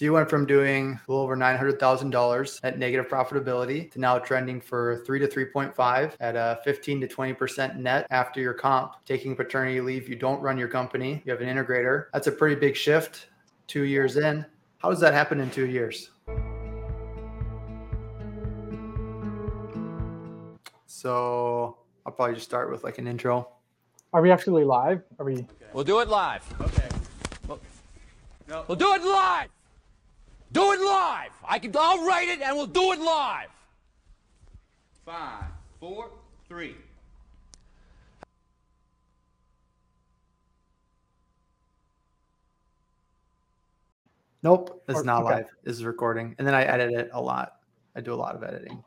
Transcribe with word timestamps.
So 0.00 0.06
you 0.06 0.14
went 0.14 0.30
from 0.30 0.46
doing 0.46 0.92
a 0.92 1.10
little 1.12 1.22
over 1.22 1.36
nine 1.36 1.58
hundred 1.58 1.78
thousand 1.78 2.08
dollars 2.08 2.58
at 2.62 2.78
negative 2.78 3.06
profitability 3.06 3.90
to 3.90 4.00
now 4.00 4.18
trending 4.18 4.58
for 4.58 5.02
three 5.04 5.18
to 5.18 5.26
three 5.26 5.44
point 5.44 5.76
five 5.76 6.16
at 6.20 6.36
a 6.36 6.58
fifteen 6.64 7.02
to 7.02 7.06
twenty 7.06 7.34
percent 7.34 7.76
net 7.76 8.06
after 8.08 8.40
your 8.40 8.54
comp. 8.54 8.94
Taking 9.04 9.36
paternity 9.36 9.82
leave, 9.82 10.08
you 10.08 10.16
don't 10.16 10.40
run 10.40 10.56
your 10.56 10.68
company, 10.68 11.20
you 11.26 11.32
have 11.32 11.42
an 11.42 11.54
integrator. 11.54 12.06
That's 12.14 12.28
a 12.28 12.32
pretty 12.32 12.54
big 12.54 12.76
shift. 12.76 13.26
Two 13.66 13.82
years 13.82 14.16
in, 14.16 14.46
how 14.78 14.88
does 14.88 15.00
that 15.00 15.12
happen 15.12 15.38
in 15.38 15.50
two 15.50 15.66
years? 15.66 16.08
So 20.86 21.76
I'll 22.06 22.12
probably 22.12 22.36
just 22.36 22.46
start 22.46 22.70
with 22.70 22.84
like 22.84 22.96
an 22.96 23.06
intro. 23.06 23.50
Are 24.14 24.22
we 24.22 24.30
actually 24.30 24.64
live? 24.64 25.02
Are 25.18 25.26
we? 25.26 25.46
We'll 25.74 25.84
do 25.84 26.00
it 26.00 26.08
live. 26.08 26.42
Okay. 26.58 26.88
We'll 28.66 28.78
do 28.78 28.94
it 28.94 29.04
live. 29.04 29.50
Do 30.52 30.72
it 30.72 30.80
live. 30.80 31.30
I 31.48 31.58
can. 31.58 31.72
I'll 31.76 32.06
write 32.06 32.28
it, 32.28 32.40
and 32.40 32.56
we'll 32.56 32.66
do 32.66 32.92
it 32.92 32.98
live. 33.00 33.48
Five, 35.04 35.46
four, 35.78 36.10
three. 36.48 36.76
Nope, 44.42 44.82
it's 44.88 45.00
Or- 45.00 45.04
not 45.04 45.22
okay. 45.24 45.34
live. 45.34 45.46
This 45.64 45.76
is 45.76 45.84
recording. 45.84 46.34
And 46.38 46.46
then 46.46 46.54
I 46.54 46.62
edit 46.64 46.92
it 46.92 47.10
a 47.12 47.20
lot. 47.20 47.60
I 47.94 48.00
do 48.00 48.14
a 48.14 48.16
lot 48.16 48.34
of 48.34 48.42
editing. 48.42 48.82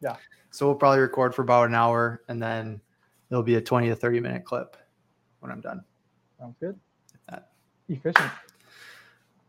Yeah. 0.00 0.16
So 0.50 0.66
we'll 0.66 0.74
probably 0.74 1.00
record 1.00 1.34
for 1.34 1.42
about 1.42 1.68
an 1.68 1.74
hour 1.74 2.22
and 2.28 2.42
then 2.42 2.80
there'll 3.28 3.42
be 3.44 3.56
a 3.56 3.60
20 3.60 3.88
to 3.88 3.96
30 3.96 4.20
minute 4.20 4.44
clip 4.44 4.76
when 5.40 5.52
I'm 5.52 5.60
done. 5.60 5.84
Sounds 6.38 6.56
good. 6.58 6.78
that. 7.28 7.50
Efficient. 7.88 8.30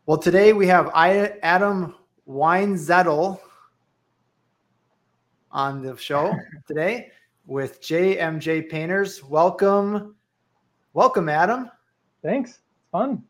Well, 0.08 0.16
today 0.16 0.54
we 0.54 0.66
have 0.68 0.90
I, 0.94 1.34
Adam 1.42 1.94
Weinzetl 2.26 3.38
on 5.52 5.82
the 5.82 5.98
show 5.98 6.34
today 6.66 7.10
with 7.44 7.82
JMJ 7.82 8.70
Painters. 8.70 9.22
Welcome. 9.22 10.16
Welcome, 10.94 11.28
Adam. 11.28 11.70
Thanks. 12.22 12.52
It's 12.52 12.60
fun. 12.90 13.22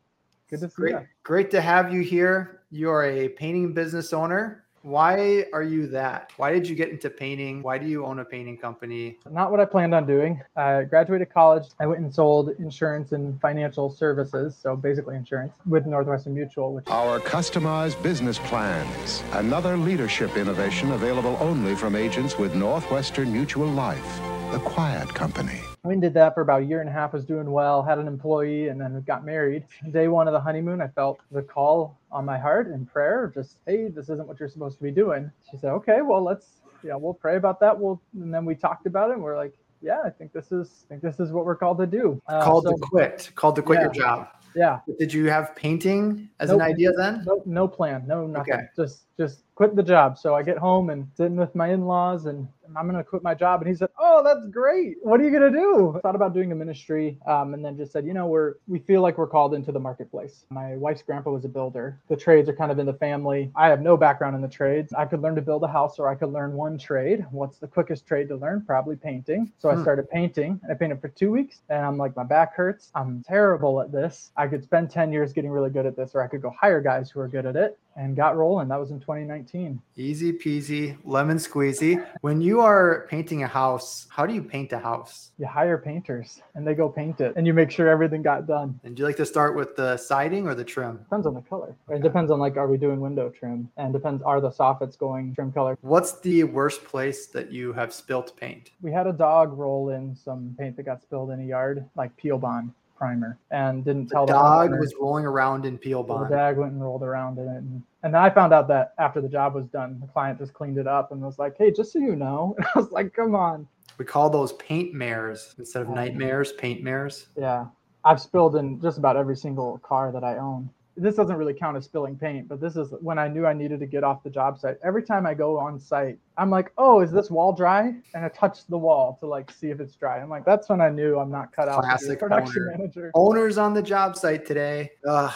Good 0.49 0.61
to 0.61 0.69
see 0.69 0.75
Great, 0.77 0.91
you. 0.93 1.07
great 1.23 1.51
to 1.51 1.59
have 1.59 1.93
you 1.93 1.99
here. 1.99 2.61
You 2.71 2.89
are 2.91 3.03
a 3.03 3.27
painting 3.27 3.73
business 3.73 4.13
owner. 4.13 4.63
Why 4.81 5.45
are 5.51 5.63
you 5.63 5.87
that? 5.87 6.31
Why 6.37 6.51
did 6.51 6.67
you 6.67 6.75
get 6.75 6.89
into 6.89 7.09
painting? 7.09 7.61
Why 7.61 7.77
do 7.77 7.85
you 7.85 8.05
own 8.05 8.19
a 8.19 8.25
painting 8.25 8.57
company? 8.57 9.17
Not 9.29 9.51
what 9.51 9.59
I 9.59 9.65
planned 9.65 9.93
on 9.93 10.05
doing. 10.05 10.41
I 10.55 10.83
graduated 10.83 11.33
college. 11.33 11.65
I 11.79 11.85
went 11.85 11.99
and 11.99 12.13
sold 12.13 12.49
insurance 12.59 13.11
and 13.11 13.39
financial 13.41 13.89
services, 13.89 14.57
so 14.61 14.75
basically 14.75 15.17
insurance, 15.17 15.51
with 15.65 15.85
Northwestern 15.85 16.33
Mutual, 16.33 16.73
which 16.73 16.87
Our 16.87 17.19
customized 17.19 18.01
business 18.01 18.39
plans. 18.39 19.23
Another 19.33 19.75
leadership 19.75 20.37
innovation 20.37 20.91
available 20.93 21.37
only 21.41 21.75
from 21.75 21.95
agents 21.95 22.37
with 22.37 22.55
Northwestern 22.55 23.33
Mutual 23.33 23.67
Life, 23.67 24.21
the 24.51 24.59
quiet 24.59 25.07
company. 25.13 25.59
we 25.83 25.95
did 25.95 26.13
that 26.15 26.33
for 26.33 26.41
about 26.41 26.61
a 26.63 26.65
year 26.65 26.79
and 26.81 26.89
a 26.89 26.91
half. 26.91 27.13
Was 27.13 27.23
doing 27.25 27.51
well. 27.51 27.83
Had 27.83 27.99
an 27.99 28.07
employee, 28.07 28.69
and 28.69 28.81
then 28.81 29.01
got 29.05 29.23
married. 29.25 29.65
Day 29.91 30.07
one 30.07 30.27
of 30.27 30.33
the 30.33 30.39
honeymoon, 30.39 30.81
I 30.81 30.87
felt 30.87 31.19
the 31.31 31.41
call 31.41 31.99
on 32.11 32.25
my 32.25 32.37
heart 32.37 32.67
in 32.67 32.85
prayer. 32.85 33.31
Just 33.33 33.57
hey, 33.67 33.89
this 33.89 34.09
isn't 34.09 34.27
what 34.27 34.39
you're 34.39 34.49
supposed 34.49 34.77
to 34.77 34.83
be 34.83 34.91
doing. 34.91 35.31
She 35.51 35.57
said, 35.57 35.71
okay, 35.71 36.01
well 36.01 36.23
let's 36.23 36.47
yeah, 36.83 36.95
we'll 36.95 37.13
pray 37.13 37.35
about 37.35 37.59
that. 37.59 37.77
We'll 37.79 38.01
and 38.19 38.33
then 38.33 38.45
we 38.45 38.55
talked 38.55 38.85
about 38.87 39.11
it. 39.11 39.13
and 39.13 39.23
we're 39.23 39.37
like, 39.37 39.53
yeah, 39.81 40.01
I 40.03 40.09
think 40.09 40.33
this 40.33 40.51
is 40.51 40.85
I 40.85 40.89
think 40.89 41.01
this 41.03 41.19
is 41.19 41.31
what 41.31 41.45
we're 41.45 41.55
called 41.55 41.77
to 41.79 41.87
do. 41.87 42.19
Uh, 42.27 42.43
called 42.43 42.63
so- 42.63 42.71
to 42.71 42.77
quit. 42.81 43.31
Called 43.35 43.55
to 43.57 43.61
quit 43.61 43.81
your 43.81 43.91
job. 43.91 44.29
yeah. 44.55 44.79
Did 44.97 45.13
you 45.13 45.29
have 45.29 45.55
painting 45.55 46.27
as 46.39 46.49
Nope. 46.49 46.61
an 46.61 46.65
idea 46.67 46.91
then? 46.93 47.23
No, 47.25 47.43
no 47.45 47.67
plan, 47.67 48.03
no 48.07 48.25
nothing. 48.25 48.53
Okay. 48.53 48.63
Just 48.75 49.03
just 49.15 49.43
quit 49.53 49.75
the 49.75 49.83
job. 49.83 50.17
So 50.17 50.33
I 50.33 50.41
get 50.41 50.57
home 50.57 50.89
and 50.89 51.07
sitting 51.15 51.35
with 51.35 51.53
my 51.53 51.69
in-laws 51.69 52.25
and 52.25 52.47
I'm 52.77 52.85
gonna 52.87 53.03
quit 53.03 53.23
my 53.23 53.33
job. 53.33 53.61
And 53.61 53.69
he 53.69 53.75
said, 53.75 53.89
"Oh, 53.97 54.21
that's 54.23 54.47
great. 54.49 54.97
What 55.01 55.19
are 55.19 55.23
you 55.23 55.31
gonna 55.31 55.51
do?" 55.51 55.93
I 55.95 55.99
thought 55.99 56.15
about 56.15 56.33
doing 56.33 56.51
a 56.51 56.55
ministry, 56.55 57.17
um, 57.25 57.53
and 57.53 57.63
then 57.63 57.77
just 57.77 57.91
said, 57.91 58.05
"You 58.05 58.13
know, 58.13 58.27
we're 58.27 58.55
we 58.67 58.79
feel 58.79 59.01
like 59.01 59.17
we're 59.17 59.27
called 59.27 59.53
into 59.53 59.71
the 59.71 59.79
marketplace." 59.79 60.45
My 60.49 60.75
wife's 60.77 61.01
grandpa 61.01 61.31
was 61.31 61.45
a 61.45 61.49
builder. 61.49 61.97
The 62.07 62.15
trades 62.15 62.49
are 62.49 62.53
kind 62.55 62.71
of 62.71 62.79
in 62.79 62.85
the 62.85 62.93
family. 62.93 63.51
I 63.55 63.67
have 63.69 63.81
no 63.81 63.97
background 63.97 64.35
in 64.35 64.41
the 64.41 64.47
trades. 64.47 64.93
I 64.93 65.05
could 65.05 65.21
learn 65.21 65.35
to 65.35 65.41
build 65.41 65.63
a 65.63 65.67
house, 65.67 65.99
or 65.99 66.07
I 66.07 66.15
could 66.15 66.31
learn 66.31 66.53
one 66.53 66.77
trade. 66.77 67.25
What's 67.31 67.57
the 67.59 67.67
quickest 67.67 68.05
trade 68.05 68.27
to 68.29 68.35
learn? 68.35 68.63
Probably 68.65 68.95
painting. 68.95 69.51
So 69.57 69.69
I 69.69 69.75
Hmm. 69.75 69.81
started 69.81 70.09
painting. 70.09 70.59
I 70.69 70.73
painted 70.73 70.99
for 71.01 71.07
two 71.09 71.31
weeks, 71.31 71.61
and 71.69 71.85
I'm 71.85 71.97
like, 71.97 72.15
my 72.15 72.23
back 72.23 72.55
hurts. 72.55 72.91
I'm 72.95 73.23
terrible 73.27 73.81
at 73.81 73.91
this. 73.91 74.31
I 74.37 74.47
could 74.47 74.63
spend 74.63 74.89
10 74.89 75.11
years 75.11 75.33
getting 75.33 75.51
really 75.51 75.69
good 75.69 75.85
at 75.85 75.95
this, 75.95 76.15
or 76.15 76.21
I 76.21 76.27
could 76.27 76.41
go 76.41 76.49
hire 76.51 76.81
guys 76.81 77.09
who 77.09 77.19
are 77.19 77.27
good 77.27 77.45
at 77.45 77.55
it 77.55 77.77
and 77.95 78.15
got 78.15 78.37
rolling. 78.37 78.67
That 78.69 78.79
was 78.79 78.91
in 78.91 78.99
2019. 78.99 79.81
Easy 79.97 80.31
peasy, 80.31 80.97
lemon 81.03 81.37
squeezy. 81.37 82.05
When 82.21 82.39
you 82.41 82.58
are 82.59 83.07
painting 83.09 83.43
a 83.43 83.47
house, 83.47 84.07
how 84.09 84.25
do 84.25 84.33
you 84.33 84.41
paint 84.41 84.71
a 84.73 84.79
house? 84.79 85.31
You 85.37 85.45
hire 85.45 85.77
painters 85.77 86.41
and 86.55 86.65
they 86.65 86.73
go 86.73 86.89
paint 86.89 87.21
it 87.21 87.33
and 87.35 87.45
you 87.47 87.53
make 87.53 87.71
sure 87.71 87.87
everything 87.87 88.21
got 88.21 88.47
done. 88.47 88.79
And 88.83 88.95
do 88.95 89.01
you 89.01 89.07
like 89.07 89.17
to 89.17 89.25
start 89.25 89.55
with 89.55 89.75
the 89.75 89.97
siding 89.97 90.47
or 90.47 90.55
the 90.55 90.63
trim? 90.63 90.97
Depends 90.97 91.27
on 91.27 91.33
the 91.33 91.41
color. 91.41 91.75
It 91.89 92.01
depends 92.01 92.31
on 92.31 92.39
like, 92.39 92.57
are 92.57 92.67
we 92.67 92.77
doing 92.77 92.99
window 92.99 93.29
trim? 93.29 93.69
And 93.77 93.93
depends, 93.93 94.21
are 94.23 94.41
the 94.41 94.51
soffits 94.51 94.97
going 94.97 95.35
trim 95.35 95.51
color? 95.51 95.77
What's 95.81 96.19
the 96.19 96.43
worst 96.43 96.83
place 96.83 97.27
that 97.27 97.51
you 97.51 97.73
have 97.73 97.93
spilt 97.93 98.35
paint? 98.37 98.71
We 98.81 98.91
had 98.91 99.07
a 99.07 99.13
dog 99.13 99.57
roll 99.57 99.89
in 99.89 100.15
some 100.15 100.55
paint 100.57 100.77
that 100.77 100.83
got 100.83 101.01
spilled 101.01 101.31
in 101.31 101.41
a 101.41 101.45
yard, 101.45 101.85
like 101.95 102.15
peel 102.17 102.37
bond 102.37 102.71
primer, 102.99 103.39
and 103.49 103.85
didn't 103.85 104.09
The 104.09 104.13
tell 104.13 104.25
the 104.25 104.33
dog 104.33 104.71
was 104.71 104.93
rolling 104.99 105.25
around 105.25 105.65
in 105.65 105.77
peel 105.77 106.03
bond. 106.03 106.31
The 106.31 106.35
dog 106.35 106.57
went 106.57 106.73
and 106.73 106.81
rolled 106.81 107.01
around 107.01 107.39
in 107.39 107.47
it. 107.47 107.57
And, 107.57 107.81
and 108.03 108.13
then 108.13 108.21
I 108.21 108.29
found 108.29 108.53
out 108.53 108.67
that 108.67 108.93
after 108.99 109.21
the 109.21 109.29
job 109.29 109.55
was 109.55 109.65
done, 109.67 109.99
the 109.99 110.07
client 110.07 110.37
just 110.37 110.53
cleaned 110.53 110.77
it 110.77 110.85
up 110.85 111.11
and 111.11 111.21
was 111.21 111.39
like, 111.39 111.55
hey, 111.57 111.71
just 111.71 111.93
so 111.93 111.99
you 111.99 112.15
know. 112.15 112.55
And 112.57 112.67
I 112.75 112.79
was 112.79 112.91
like, 112.91 113.13
come 113.13 113.33
on. 113.33 113.67
We 113.97 114.05
call 114.05 114.29
those 114.29 114.53
paint 114.53 114.93
mares 114.93 115.55
instead 115.57 115.81
of 115.81 115.89
nightmares, 115.89 116.53
paint 116.53 116.83
mares. 116.83 117.27
Yeah. 117.37 117.65
I've 118.05 118.21
spilled 118.21 118.55
in 118.55 118.79
just 118.79 118.97
about 118.97 119.17
every 119.17 119.35
single 119.35 119.77
car 119.79 120.11
that 120.11 120.23
I 120.23 120.37
own. 120.37 120.69
This 120.99 121.15
doesn't 121.15 121.35
really 121.37 121.53
count 121.53 121.77
as 121.77 121.85
spilling 121.85 122.17
paint, 122.17 122.47
but 122.49 122.59
this 122.59 122.75
is 122.75 122.93
when 122.99 123.17
I 123.17 123.27
knew 123.29 123.45
I 123.45 123.53
needed 123.53 123.79
to 123.79 123.85
get 123.85 124.03
off 124.03 124.21
the 124.21 124.29
job 124.29 124.59
site. 124.59 124.75
Every 124.83 125.01
time 125.01 125.25
I 125.25 125.33
go 125.33 125.57
on 125.57 125.79
site, 125.79 126.19
I'm 126.37 126.49
like, 126.49 126.71
oh, 126.77 126.99
is 126.99 127.11
this 127.11 127.31
wall 127.31 127.53
dry? 127.53 127.93
And 128.13 128.25
I 128.25 128.29
touch 128.29 128.67
the 128.67 128.77
wall 128.77 129.17
to 129.21 129.25
like 129.25 129.49
see 129.49 129.69
if 129.69 129.79
it's 129.79 129.95
dry. 129.95 130.19
I'm 130.19 130.29
like, 130.29 130.43
that's 130.45 130.67
when 130.67 130.81
I 130.81 130.89
knew 130.89 131.17
I'm 131.17 131.31
not 131.31 131.53
cut 131.53 131.69
out 131.69 131.81
to 131.81 131.87
a 131.87 131.89
Classic 131.89 132.19
production 132.19 132.63
owner. 132.63 132.77
manager. 132.77 133.11
Owners 133.15 133.57
on 133.57 133.73
the 133.73 133.81
job 133.81 134.17
site 134.17 134.45
today. 134.45 134.91
Ugh, 135.07 135.33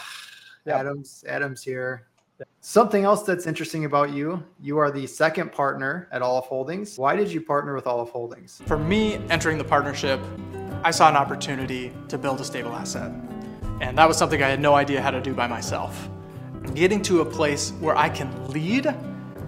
Yep. 0.66 0.80
Adams, 0.80 1.24
Adams 1.28 1.62
here. 1.64 2.08
Something 2.62 3.04
else 3.04 3.24
that's 3.24 3.48
interesting 3.48 3.86
about 3.86 4.12
you, 4.12 4.44
you 4.62 4.78
are 4.78 4.92
the 4.92 5.06
second 5.08 5.52
partner 5.52 6.08
at 6.12 6.22
Aleph 6.22 6.46
Holdings. 6.46 6.98
Why 6.98 7.16
did 7.16 7.32
you 7.32 7.42
partner 7.42 7.76
with 7.76 7.86
Aleph 7.88 8.10
Holdings? 8.10 8.62
For 8.66 8.78
me, 8.78 9.16
entering 9.30 9.58
the 9.58 9.64
partnership, 9.64 10.20
I 10.84 10.92
saw 10.92 11.10
an 11.10 11.16
opportunity 11.16 11.94
to 12.10 12.18
build 12.18 12.42
a 12.42 12.46
stable 12.46 12.72
asset. 12.74 13.12
And 13.82 13.98
that 13.98 14.08
was 14.08 14.18
something 14.18 14.42
I 14.42 14.48
had 14.48 14.60
no 14.60 14.76
idea 14.76 15.02
how 15.02 15.12
to 15.12 15.22
do 15.22 15.34
by 15.34 15.48
myself. 15.48 16.10
Getting 16.74 17.02
to 17.04 17.22
a 17.22 17.26
place 17.26 17.72
where 17.80 17.96
I 17.96 18.10
can 18.10 18.50
lead 18.50 18.94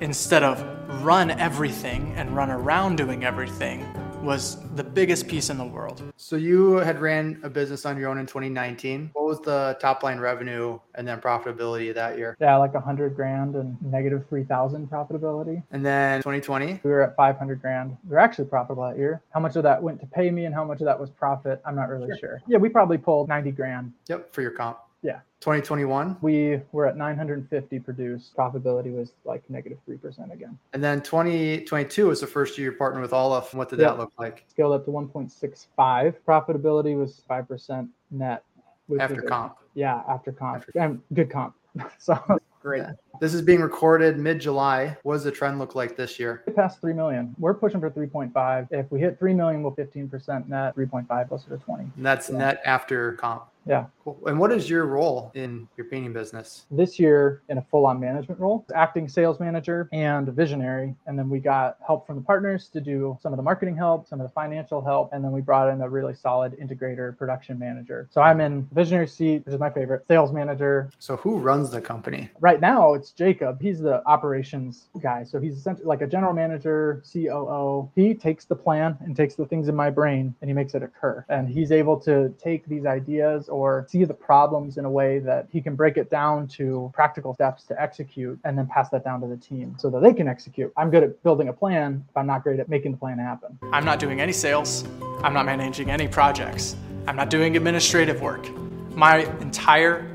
instead 0.02 0.44
of 0.44 0.64
run 1.04 1.32
everything 1.32 2.14
and 2.16 2.36
run 2.36 2.50
around 2.50 2.98
doing 2.98 3.24
everything 3.24 3.86
was 4.26 4.58
the 4.76 4.84
biggest 4.84 5.28
piece 5.28 5.50
in 5.50 5.58
the 5.58 5.66
world. 5.66 6.02
So 6.18 6.36
you 6.36 6.78
had 6.78 7.00
ran 7.00 7.40
a 7.44 7.50
business 7.50 7.86
on 7.86 7.98
your 7.98 8.10
own 8.10 8.18
in 8.18 8.26
2019. 8.26 9.12
What 9.14 9.26
was 9.26 9.40
the 9.42 9.78
top 9.80 10.04
line 10.04 10.20
revenue 10.20 10.80
and 10.96 11.08
then 11.08 11.22
profitability 11.22 11.94
that 11.94 12.18
year? 12.18 12.36
Yeah, 12.40 12.58
like 12.58 12.74
hundred 12.76 13.16
grand 13.16 13.56
and 13.56 13.78
negative 13.82 14.26
3,000 14.28 14.90
profitability. 14.90 15.64
And 15.72 15.86
then 15.86 16.20
2020, 16.20 16.82
We 16.84 16.90
were 16.90 17.04
at 17.04 17.16
500 17.16 17.62
grand. 17.62 17.96
We 18.04 18.14
were 18.14 18.20
actually 18.20 18.46
profitable 18.46 18.84
that 18.88 18.98
year. 18.98 19.22
How 19.32 19.40
much 19.40 19.56
of 19.56 19.64
that 19.64 19.82
went 19.82 20.00
to 20.02 20.06
pay 20.08 20.32
me 20.32 20.46
and 20.46 20.54
how 20.54 20.64
much 20.64 20.80
of 20.82 20.86
that 20.86 21.00
was 21.00 21.10
profit? 21.10 21.62
I'm 21.66 21.76
not 21.76 21.90
really 21.90 22.10
sure. 22.20 22.42
Yeah, 22.48 22.58
we 22.58 22.70
probably 22.70 22.98
pulled 22.98 23.28
90 23.28 23.52
grand. 23.52 23.94
yep, 24.08 24.34
for 24.34 24.42
your 24.42 24.52
comp. 24.52 24.80
Yeah. 25.06 25.20
2021, 25.42 26.18
We 26.22 26.60
were 26.72 26.88
at 26.88 26.98
950 26.98 27.80
produced. 27.80 28.36
Profitability 28.36 28.92
was 28.96 29.12
like 29.26 29.48
negative 29.50 29.78
3% 29.88 30.34
again. 30.34 30.58
and 30.74 30.84
then 30.84 31.02
2022 31.02 32.08
was 32.08 32.20
the 32.22 32.26
first 32.28 32.58
year 32.58 32.72
you 32.72 32.78
partnered 32.78 33.04
with 33.04 33.14
Aleph. 33.14 33.54
What 33.54 33.70
did 33.70 33.80
Yeah. 33.80 33.90
that 33.90 34.00
look 34.00 34.12
like 34.18 34.44
Scaled 34.50 34.74
up 34.74 34.86
to 34.86 34.92
1.65. 34.92 36.16
Profitability 36.28 36.98
was 36.98 37.22
5% 37.30 37.90
net. 38.10 38.44
which 38.88 39.02
after 39.02 39.22
a- 39.22 39.28
comp? 39.28 39.56
Yeah, 39.76 40.02
after 40.08 40.32
comp. 40.32 40.58
After- 40.58 40.80
And 40.80 41.02
good 41.14 41.30
comp. 41.30 41.54
so 42.00 42.18
great. 42.62 42.82
Yeah. 42.84 42.94
This 43.20 43.34
is 43.34 43.42
being 43.42 43.62
recorded 43.62 44.18
mid 44.18 44.40
July. 44.40 44.98
What 45.04 45.14
does 45.14 45.24
the 45.24 45.32
trend 45.32 45.60
look 45.60 45.76
like 45.76 45.96
this 45.96 46.20
year? 46.20 46.44
We 46.48 46.54
passed 46.54 46.82
3 46.82 46.94
million. 46.94 47.36
We're 47.40 47.54
pushing 47.54 47.80
for 47.80 47.90
3.5. 47.92 48.68
If 48.72 48.92
we 48.92 49.00
hit 49.00 49.18
3 49.20 49.34
million, 49.34 49.62
we'll 49.64 49.74
15% 49.76 50.48
net. 50.48 50.76
3.5 50.76 51.28
closer 51.28 51.50
to 51.50 51.58
20. 51.58 51.84
And 51.98 52.06
that's 52.06 52.30
Yeah. 52.30 52.38
net 52.38 52.62
after 52.66 53.14
comp. 53.14 53.44
Yeah. 53.66 53.86
Cool. 54.04 54.20
And 54.28 54.40
what 54.40 54.52
is 54.52 54.70
your 54.70 54.86
role 54.86 55.32
in 55.34 55.68
your 55.78 55.88
painting 55.88 56.14
business? 56.14 56.68
This 56.70 57.00
year, 57.00 57.42
in 57.50 57.58
a 57.58 57.62
full 57.64 57.88
on 57.88 58.00
management 58.00 58.40
role, 58.40 58.64
acting 58.76 59.08
sales 59.08 59.40
manager 59.40 59.90
and 59.92 60.28
visionary. 60.30 60.94
And 61.08 61.18
then 61.18 61.28
we 61.28 61.40
got 61.40 61.78
help 61.86 62.06
from 62.06 62.18
the 62.18 62.22
partners 62.22 62.70
to 62.74 62.82
do 62.82 63.18
some 63.20 63.34
of 63.34 63.38
the 63.38 63.44
marketing 63.44 63.76
help, 63.76 64.08
some 64.08 64.22
of 64.22 64.28
the 64.28 64.34
financial 64.34 64.84
help. 64.84 65.12
And 65.12 65.24
then 65.24 65.32
we 65.32 65.42
brought 65.42 65.70
in 65.70 65.82
a 65.82 65.90
really 65.90 66.14
solid 66.14 66.56
integrator 66.60 67.18
production 67.18 67.58
manager. 67.58 68.08
So 68.12 68.22
I'm 68.22 68.42
in 68.42 68.68
visionary 68.72 69.08
seat, 69.08 69.44
which 69.46 69.56
is 69.56 69.60
my 69.60 69.72
favorite, 69.72 70.06
sales 70.08 70.32
manager. 70.32 70.92
So 71.00 71.18
who 71.18 71.38
runs 71.38 71.72
the 71.72 71.82
company? 71.82 72.30
Right 72.40 72.62
now, 72.62 72.94
it's 72.94 73.10
Jacob. 73.10 73.60
He's 73.60 73.80
the 73.80 74.06
operations 74.06 74.90
guy. 75.02 75.24
So 75.24 75.40
he's 75.40 75.58
essentially 75.58 75.88
like 75.88 76.02
a 76.02 76.08
general 76.08 76.34
manager, 76.34 77.02
COO. 77.12 77.90
He 77.96 78.14
takes 78.14 78.46
the 78.46 78.56
plan 78.56 78.98
and 79.02 79.16
takes 79.16 79.34
the 79.34 79.48
things 79.48 79.68
in 79.68 79.76
my 79.76 79.90
brain 79.90 80.36
and 80.42 80.50
he 80.50 80.54
makes 80.54 80.76
it 80.76 80.84
occur. 80.84 81.26
And 81.30 81.50
he's 81.50 81.72
able 81.72 82.00
to 82.02 82.30
take 82.38 82.68
these 82.68 82.86
ideas 82.86 83.50
or 83.56 83.86
see 83.90 84.04
the 84.04 84.14
problems 84.14 84.78
in 84.78 84.84
a 84.84 84.90
way 84.90 85.20
that 85.20 85.48
he 85.50 85.62
can 85.62 85.76
break 85.76 85.96
it 85.96 86.10
down 86.10 86.46
to 86.46 86.92
practical 86.94 87.34
steps 87.34 87.64
to 87.64 87.82
execute 87.82 88.38
and 88.44 88.58
then 88.58 88.68
pass 88.68 88.90
that 88.90 89.04
down 89.04 89.22
to 89.22 89.28
the 89.28 89.38
team 89.38 89.76
so 89.80 89.90
that 89.90 90.02
they 90.02 90.14
can 90.14 90.28
execute. 90.28 90.74
I'm 90.76 90.92
good 90.92 91.04
at 91.04 91.24
building 91.24 91.48
a 91.48 91.54
plan, 91.54 92.04
but 92.14 92.20
I'm 92.20 92.28
not 92.28 92.44
great 92.44 92.60
at 92.60 92.68
making 92.68 92.92
the 92.92 92.98
plan 92.98 93.18
happen. 93.18 93.58
I'm 93.72 93.86
not 93.86 93.98
doing 93.98 94.20
any 94.20 94.34
sales. 94.34 94.84
I'm 95.24 95.34
not 95.34 95.46
managing 95.46 95.90
any 95.90 96.08
projects. 96.08 96.76
I'm 97.08 97.16
not 97.16 97.30
doing 97.30 97.56
administrative 97.56 98.22
work. 98.22 98.50
My 98.92 99.20
entire 99.40 100.06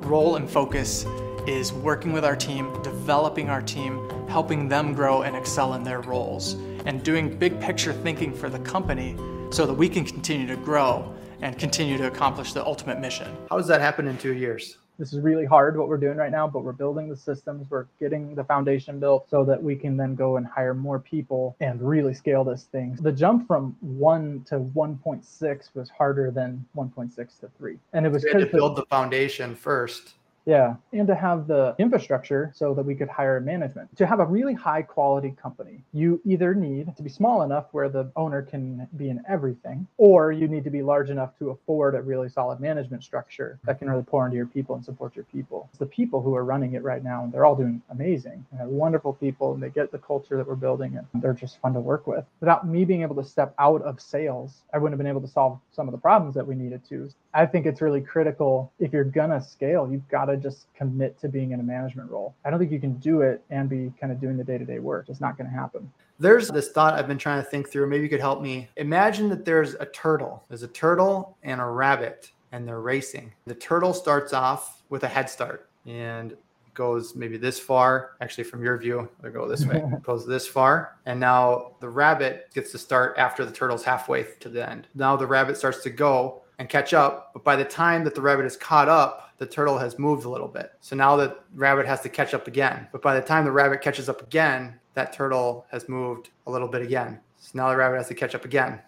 role 0.00 0.34
and 0.36 0.50
focus 0.50 1.06
is 1.46 1.72
working 1.72 2.12
with 2.12 2.24
our 2.24 2.36
team, 2.36 2.82
developing 2.82 3.48
our 3.48 3.62
team, 3.62 4.10
helping 4.28 4.68
them 4.68 4.92
grow 4.92 5.22
and 5.22 5.36
excel 5.36 5.74
in 5.74 5.84
their 5.84 6.00
roles, 6.00 6.54
and 6.84 7.02
doing 7.04 7.38
big 7.38 7.60
picture 7.60 7.92
thinking 7.92 8.34
for 8.34 8.48
the 8.50 8.58
company 8.58 9.16
so 9.50 9.66
that 9.66 9.74
we 9.74 9.88
can 9.88 10.04
continue 10.04 10.46
to 10.46 10.56
grow 10.56 11.14
and 11.40 11.58
continue 11.58 11.96
to 11.98 12.06
accomplish 12.06 12.52
the 12.52 12.64
ultimate 12.64 13.00
mission. 13.00 13.34
How 13.50 13.56
does 13.56 13.66
that 13.68 13.80
happen 13.80 14.06
in 14.08 14.18
two 14.18 14.34
years? 14.34 14.78
This 14.98 15.12
is 15.12 15.20
really 15.20 15.44
hard 15.44 15.76
what 15.76 15.86
we're 15.86 15.96
doing 15.96 16.16
right 16.16 16.32
now, 16.32 16.48
but 16.48 16.64
we're 16.64 16.72
building 16.72 17.08
the 17.08 17.16
systems, 17.16 17.70
we're 17.70 17.86
getting 18.00 18.34
the 18.34 18.42
foundation 18.42 18.98
built 18.98 19.30
so 19.30 19.44
that 19.44 19.62
we 19.62 19.76
can 19.76 19.96
then 19.96 20.16
go 20.16 20.38
and 20.38 20.46
hire 20.46 20.74
more 20.74 20.98
people 20.98 21.54
and 21.60 21.80
really 21.80 22.12
scale 22.12 22.42
this 22.42 22.64
thing. 22.64 22.98
The 23.00 23.12
jump 23.12 23.46
from 23.46 23.76
1 23.80 24.46
to 24.48 24.58
1.6 24.58 25.74
was 25.74 25.88
harder 25.88 26.32
than 26.32 26.66
1.6 26.76 27.14
to 27.14 27.48
3. 27.56 27.78
And 27.92 28.06
it 28.06 28.08
was 28.10 28.24
We 28.24 28.30
had 28.32 28.40
to 28.40 28.46
build 28.46 28.74
the 28.74 28.86
foundation 28.86 29.54
first. 29.54 30.14
Yeah, 30.48 30.76
and 30.94 31.06
to 31.08 31.14
have 31.14 31.46
the 31.46 31.74
infrastructure 31.78 32.52
so 32.54 32.72
that 32.72 32.82
we 32.82 32.94
could 32.94 33.10
hire 33.10 33.38
management. 33.38 33.94
To 33.98 34.06
have 34.06 34.18
a 34.18 34.24
really 34.24 34.54
high 34.54 34.80
quality 34.80 35.34
company, 35.42 35.82
you 35.92 36.22
either 36.24 36.54
need 36.54 36.96
to 36.96 37.02
be 37.02 37.10
small 37.10 37.42
enough 37.42 37.66
where 37.72 37.90
the 37.90 38.10
owner 38.16 38.40
can 38.40 38.88
be 38.96 39.10
in 39.10 39.22
everything, 39.28 39.86
or 39.98 40.32
you 40.32 40.48
need 40.48 40.64
to 40.64 40.70
be 40.70 40.80
large 40.80 41.10
enough 41.10 41.38
to 41.40 41.50
afford 41.50 41.94
a 41.94 42.00
really 42.00 42.30
solid 42.30 42.60
management 42.60 43.04
structure 43.04 43.58
that 43.64 43.78
can 43.78 43.90
really 43.90 44.02
pour 44.02 44.24
into 44.24 44.38
your 44.38 44.46
people 44.46 44.74
and 44.74 44.82
support 44.82 45.14
your 45.14 45.26
people. 45.26 45.68
It's 45.68 45.80
the 45.80 45.84
people 45.84 46.22
who 46.22 46.34
are 46.34 46.46
running 46.46 46.72
it 46.72 46.82
right 46.82 47.04
now, 47.04 47.24
and 47.24 47.30
they're 47.30 47.44
all 47.44 47.54
doing 47.54 47.82
amazing. 47.90 48.46
They're 48.50 48.66
wonderful 48.66 49.12
people, 49.12 49.52
and 49.52 49.62
they 49.62 49.68
get 49.68 49.92
the 49.92 49.98
culture 49.98 50.38
that 50.38 50.48
we're 50.48 50.54
building, 50.54 50.96
and 50.96 51.22
they're 51.22 51.34
just 51.34 51.60
fun 51.60 51.74
to 51.74 51.80
work 51.80 52.06
with. 52.06 52.24
Without 52.40 52.66
me 52.66 52.86
being 52.86 53.02
able 53.02 53.16
to 53.16 53.24
step 53.24 53.54
out 53.58 53.82
of 53.82 54.00
sales, 54.00 54.62
I 54.72 54.78
wouldn't 54.78 54.94
have 54.94 55.04
been 55.04 55.14
able 55.14 55.20
to 55.20 55.28
solve 55.28 55.60
some 55.72 55.88
of 55.88 55.92
the 55.92 55.98
problems 55.98 56.34
that 56.36 56.46
we 56.46 56.54
needed 56.54 56.80
to. 56.88 57.10
I 57.34 57.44
think 57.44 57.66
it's 57.66 57.82
really 57.82 58.00
critical 58.00 58.72
if 58.78 58.94
you're 58.94 59.04
gonna 59.04 59.42
scale, 59.42 59.86
you've 59.92 60.08
got 60.08 60.24
to 60.24 60.37
just 60.38 60.66
commit 60.74 61.18
to 61.20 61.28
being 61.28 61.52
in 61.52 61.60
a 61.60 61.62
management 61.62 62.10
role. 62.10 62.34
I 62.44 62.50
don't 62.50 62.58
think 62.58 62.72
you 62.72 62.80
can 62.80 62.94
do 62.98 63.22
it 63.22 63.42
and 63.50 63.68
be 63.68 63.92
kind 64.00 64.12
of 64.12 64.20
doing 64.20 64.36
the 64.36 64.44
day-to-day 64.44 64.78
work. 64.78 65.06
It's 65.08 65.20
not 65.20 65.36
going 65.36 65.48
to 65.48 65.54
happen. 65.54 65.90
There's 66.20 66.48
this 66.48 66.70
thought 66.70 66.94
I've 66.94 67.06
been 67.06 67.18
trying 67.18 67.42
to 67.42 67.48
think 67.48 67.70
through. 67.70 67.86
Maybe 67.86 68.02
you 68.02 68.08
could 68.08 68.20
help 68.20 68.42
me. 68.42 68.68
Imagine 68.76 69.28
that 69.28 69.44
there's 69.44 69.74
a 69.74 69.86
turtle. 69.86 70.42
There's 70.48 70.64
a 70.64 70.68
turtle 70.68 71.36
and 71.44 71.60
a 71.60 71.64
rabbit, 71.64 72.32
and 72.50 72.66
they're 72.66 72.80
racing. 72.80 73.32
The 73.46 73.54
turtle 73.54 73.94
starts 73.94 74.32
off 74.32 74.82
with 74.88 75.04
a 75.04 75.08
head 75.08 75.30
start 75.30 75.68
and 75.86 76.36
goes 76.74 77.14
maybe 77.14 77.36
this 77.36 77.58
far. 77.60 78.16
Actually, 78.20 78.44
from 78.44 78.64
your 78.64 78.78
view, 78.78 79.08
they 79.22 79.30
go 79.30 79.48
this 79.48 79.64
way. 79.66 79.82
goes 80.02 80.26
this 80.26 80.46
far, 80.46 80.96
and 81.06 81.20
now 81.20 81.72
the 81.80 81.88
rabbit 81.88 82.48
gets 82.54 82.72
to 82.72 82.78
start 82.78 83.16
after 83.18 83.44
the 83.44 83.52
turtle's 83.52 83.84
halfway 83.84 84.24
to 84.40 84.48
the 84.48 84.68
end. 84.68 84.88
Now 84.94 85.16
the 85.16 85.26
rabbit 85.26 85.56
starts 85.56 85.82
to 85.82 85.90
go 85.90 86.42
and 86.58 86.68
catch 86.68 86.92
up, 86.92 87.30
but 87.32 87.44
by 87.44 87.56
the 87.56 87.64
time 87.64 88.04
that 88.04 88.14
the 88.14 88.20
rabbit 88.20 88.44
is 88.44 88.56
caught 88.56 88.88
up, 88.88 89.32
the 89.38 89.46
turtle 89.46 89.78
has 89.78 89.98
moved 89.98 90.24
a 90.24 90.28
little 90.28 90.48
bit. 90.48 90.72
So 90.80 90.96
now 90.96 91.16
the 91.16 91.38
rabbit 91.54 91.86
has 91.86 92.00
to 92.00 92.08
catch 92.08 92.34
up 92.34 92.48
again. 92.48 92.88
But 92.90 93.02
by 93.02 93.18
the 93.18 93.24
time 93.24 93.44
the 93.44 93.52
rabbit 93.52 93.80
catches 93.80 94.08
up 94.08 94.22
again, 94.22 94.78
that 94.94 95.12
turtle 95.12 95.66
has 95.70 95.88
moved 95.88 96.30
a 96.46 96.50
little 96.50 96.66
bit 96.66 96.82
again. 96.82 97.20
So 97.38 97.52
now 97.54 97.70
the 97.70 97.76
rabbit 97.76 97.98
has 97.98 98.08
to 98.08 98.14
catch 98.14 98.34
up 98.34 98.44
again. 98.44 98.80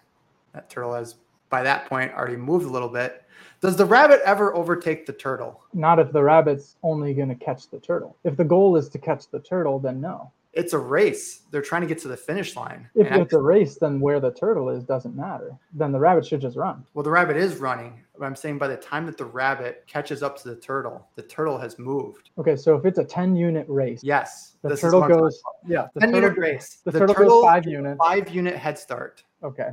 That 0.53 0.69
turtle 0.69 0.93
has, 0.93 1.15
by 1.49 1.63
that 1.63 1.87
point, 1.87 2.11
already 2.13 2.35
moved 2.35 2.65
a 2.65 2.69
little 2.69 2.89
bit. 2.89 3.23
Does 3.61 3.77
the 3.77 3.85
rabbit 3.85 4.19
ever 4.25 4.53
overtake 4.53 5.05
the 5.05 5.13
turtle? 5.13 5.61
Not 5.73 5.99
if 5.99 6.11
the 6.11 6.21
rabbit's 6.21 6.75
only 6.83 7.13
going 7.13 7.29
to 7.29 7.35
catch 7.35 7.69
the 7.69 7.79
turtle. 7.79 8.17
If 8.25 8.35
the 8.35 8.43
goal 8.43 8.75
is 8.75 8.89
to 8.89 8.99
catch 8.99 9.29
the 9.29 9.39
turtle, 9.39 9.79
then 9.79 10.01
no. 10.01 10.31
It's 10.53 10.73
a 10.73 10.77
race. 10.77 11.43
They're 11.51 11.61
trying 11.61 11.81
to 11.81 11.87
get 11.87 11.97
to 11.99 12.07
the 12.09 12.17
finish 12.17 12.55
line. 12.57 12.89
If 12.93 13.07
And 13.09 13.21
it's 13.21 13.33
a 13.33 13.41
race, 13.41 13.77
then 13.77 13.99
where 14.01 14.19
the 14.19 14.31
turtle 14.31 14.69
is 14.69 14.83
doesn't 14.83 15.15
matter. 15.15 15.57
Then 15.73 15.91
the 15.93 15.99
rabbit 15.99 16.25
should 16.25 16.41
just 16.41 16.57
run. 16.57 16.83
well, 16.93 17.03
the 17.03 17.09
rabbit 17.11 17.37
is 17.37 17.55
running. 17.57 18.01
But 18.19 18.25
I'm 18.25 18.35
saying 18.35 18.57
by 18.59 18.67
the 18.67 18.77
time 18.77 19.05
that 19.07 19.17
the 19.17 19.25
rabbit 19.25 19.83
catches 19.87 20.21
up 20.21 20.37
to 20.41 20.49
the 20.49 20.55
turtle, 20.57 21.07
the 21.15 21.23
turtle 21.23 21.57
has 21.57 21.79
moved. 21.79 22.29
Okay, 22.37 22.55
so 22.55 22.75
if 22.75 22.85
it's 22.85 22.99
a 22.99 23.03
10 23.05 23.35
unit 23.35 23.65
race, 23.69 24.01
Yes. 24.03 24.57
the 24.61 24.75
turtle 24.75 24.99
what 24.99 25.05
I'm 25.05 25.09
talking 25.11 25.23
goes, 25.23 25.41
yeah, 25.65 25.87
the 25.95 26.01
10 26.01 26.09
turtle, 26.11 26.21
unit 26.29 26.37
race. 26.37 26.81
the 26.85 26.91
turtle 26.91 27.15
goes 27.15 27.43
five 27.43 27.65
units. 27.65 27.97
Five 27.97 28.29
unit 28.29 28.55
head 28.55 28.77
start. 28.77 29.23
Okay. 29.43 29.69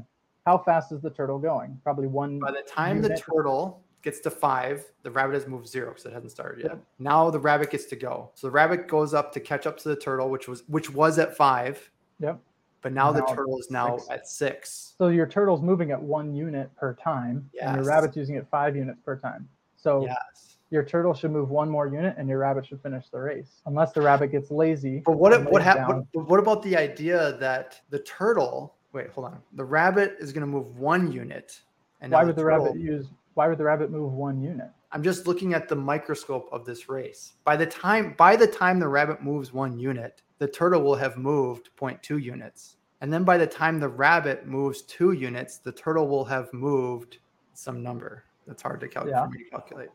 How 0.47 0.57
fast 0.57 0.93
is 0.93 1.03
the 1.03 1.11
turtle 1.11 1.39
going? 1.39 1.79
Probably 1.85 2.07
one. 2.07 2.39
By 2.39 2.53
the 2.53 2.63
time 2.67 3.03
the 3.03 3.11
turtle 3.19 3.83
gets 4.03 4.21
to 4.21 4.31
five, 4.31 4.85
the 5.03 5.11
rabbit 5.11 5.35
has 5.35 5.47
moved 5.47 5.67
zero 5.69 5.89
because 5.91 6.07
it 6.07 6.13
hasn't 6.13 6.31
started 6.33 6.63
yet. 6.63 6.71
Yep. 6.73 6.85
Now 6.99 7.31
the 7.31 7.39
rabbit 7.41 7.71
gets 7.71 7.85
to 7.87 7.97
go. 7.97 8.31
So 8.35 8.47
the 8.47 8.51
rabbit 8.53 8.87
goes 8.89 9.15
up 9.15 9.33
to 9.33 9.41
catch 9.41 9.67
up 9.67 9.77
to 9.79 9.89
the 9.89 9.97
turtle, 9.97 10.31
which 10.31 10.49
was 10.49 10.63
which 10.69 10.91
was 10.91 11.19
at 11.19 11.37
five, 11.37 11.91
Yep. 12.21 12.39
but 12.83 12.93
now 12.93 13.11
the 13.13 13.23
turtle 13.27 13.59
is 13.59 13.71
now 13.71 13.97
six. 13.99 14.11
at 14.11 14.29
six. 14.29 14.95
So 14.99 15.09
your 15.09 15.27
turtle's 15.27 15.63
moving 15.63 15.91
at 15.91 16.01
one 16.01 16.35
unit 16.35 16.71
per 16.77 16.95
time, 16.95 17.51
and 17.61 17.77
your 17.77 17.85
rabbit's 17.85 18.17
using 18.17 18.37
it 18.37 18.47
five 18.51 18.77
units 18.77 19.01
per 19.05 19.17
time. 19.17 19.49
So 19.77 20.03
Yes. 20.05 20.59
your 20.71 20.85
turtle 20.85 21.15
should 21.15 21.31
move 21.33 21.51
one 21.51 21.69
more 21.69 21.87
unit, 21.89 22.15
and 22.19 22.29
your 22.29 22.39
rabbit 22.39 22.67
should 22.67 22.81
finish 22.83 23.09
the 23.11 23.19
race, 23.21 23.63
unless 23.67 23.93
the 23.93 24.01
rabbit 24.03 24.29
gets 24.33 24.51
lazy. 24.51 25.01
But 25.05 25.13
what 25.19 25.33
what 25.45 25.55
lays 25.55 25.65
happened? 25.65 26.07
What 26.13 26.39
about 26.41 26.63
the 26.63 26.77
idea 26.77 27.37
that 27.39 27.81
the 27.91 27.99
turtle? 28.01 28.75
Wait, 28.93 29.11
hold 29.11 29.27
on. 29.27 29.43
The 29.55 29.65
rabbit 29.65 30.17
is 30.19 30.33
going 30.33 30.41
to 30.43 30.47
move 30.47 30.79
one 30.79 31.13
unit, 31.13 31.61
and 32.01 32.11
now 32.11 32.19
Why 32.19 32.25
would 32.25 32.37
the 32.37 32.43
turtle- 32.43 32.67
rabbit 32.67 32.81
use? 32.81 33.09
Why 33.39 33.47
would 33.47 33.59
the 33.59 33.63
rabbit 33.63 33.93
move 33.93 34.15
one 34.15 34.43
unit? 34.43 34.67
I'm 34.91 35.01
just 35.01 35.29
looking 35.29 35.55
at 35.55 35.69
the 35.69 35.77
microscope 35.77 36.49
of 36.51 36.65
this 36.65 36.89
race. 36.89 37.35
By 37.45 37.55
the 37.55 37.67
time 37.67 38.17
by 38.19 38.35
the 38.35 38.49
time 38.49 38.81
the 38.81 38.89
rabbit 38.89 39.23
moves 39.23 39.53
one 39.53 39.79
unit, 39.79 40.23
the 40.39 40.49
turtle 40.49 40.83
will 40.83 40.97
have 40.97 41.17
moved 41.17 41.71
0.2 41.81 42.21
units. 42.21 42.79
And 43.01 43.13
then 43.13 43.23
by 43.23 43.39
the 43.39 43.47
time 43.47 43.79
the 43.79 43.89
rabbit 43.89 44.49
moves 44.49 44.83
two 44.83 45.13
units, 45.13 45.59
the 45.59 45.71
turtle 45.71 46.09
will 46.09 46.25
have 46.25 46.53
moved 46.53 47.19
some 47.55 47.81
number. 47.81 48.25
That's 48.49 48.61
hard 48.61 48.81
to 48.81 48.89
calculate 48.89 49.15
Yeah. 49.15 49.45
to 49.45 49.51
calculate. 49.53 49.91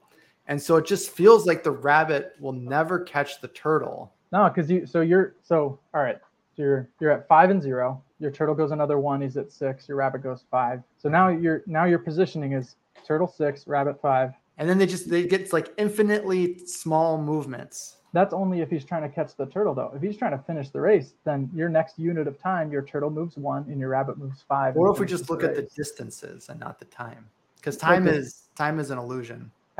And 0.47 0.61
so 0.61 0.77
it 0.77 0.85
just 0.85 1.09
feels 1.09 1.45
like 1.45 1.63
the 1.63 1.71
rabbit 1.71 2.35
will 2.39 2.53
never 2.53 2.97
catch 3.01 3.41
the 3.41 3.49
turtle. 3.49 4.13
No, 4.31 4.47
because 4.47 4.71
you. 4.71 4.85
So 4.85 5.01
you're. 5.01 5.35
So 5.43 5.79
all 5.93 6.01
right. 6.01 6.17
So 6.55 6.61
you're 6.61 6.87
you're 7.01 7.11
at 7.11 7.27
five 7.27 7.49
and 7.49 7.61
zero. 7.61 8.01
Your 8.19 8.31
turtle 8.31 8.55
goes 8.55 8.71
another 8.71 8.99
one. 8.99 9.19
He's 9.21 9.35
at 9.35 9.51
six. 9.51 9.89
Your 9.89 9.97
rabbit 9.97 10.23
goes 10.23 10.45
five. 10.49 10.81
So 10.97 11.09
now 11.09 11.27
your 11.27 11.63
now 11.67 11.83
your 11.83 11.99
positioning 11.99 12.53
is 12.53 12.77
turtle 13.05 13.27
six, 13.27 13.67
rabbit 13.67 13.99
five. 14.01 14.33
And 14.57 14.69
then 14.69 14.77
they 14.77 14.85
just 14.85 15.09
they 15.09 15.25
get 15.25 15.51
like 15.51 15.69
infinitely 15.77 16.59
small 16.65 17.17
movements. 17.21 17.97
That's 18.13 18.33
only 18.33 18.61
if 18.61 18.69
he's 18.69 18.85
trying 18.85 19.01
to 19.01 19.09
catch 19.09 19.35
the 19.35 19.47
turtle, 19.47 19.73
though. 19.73 19.91
If 19.95 20.03
he's 20.03 20.17
trying 20.17 20.37
to 20.37 20.43
finish 20.43 20.69
the 20.69 20.79
race, 20.79 21.15
then 21.23 21.49
your 21.55 21.67
next 21.67 21.97
unit 21.97 22.27
of 22.27 22.39
time, 22.39 22.71
your 22.71 22.83
turtle 22.83 23.09
moves 23.09 23.37
one 23.37 23.65
and 23.69 23.79
your 23.79 23.89
rabbit 23.89 24.19
moves 24.19 24.43
five. 24.47 24.77
Or 24.77 24.93
if 24.93 24.99
we 24.99 25.07
just 25.07 25.31
look 25.31 25.43
at 25.43 25.55
the 25.55 25.67
distances 25.75 26.49
and 26.49 26.59
not 26.59 26.77
the 26.77 26.85
time. 26.85 27.27
Because 27.55 27.75
time 27.77 28.07
Okay. 28.07 28.17
is 28.17 28.49
time 28.55 28.79
is 28.79 28.91
an 28.91 28.99
illusion. 28.99 29.51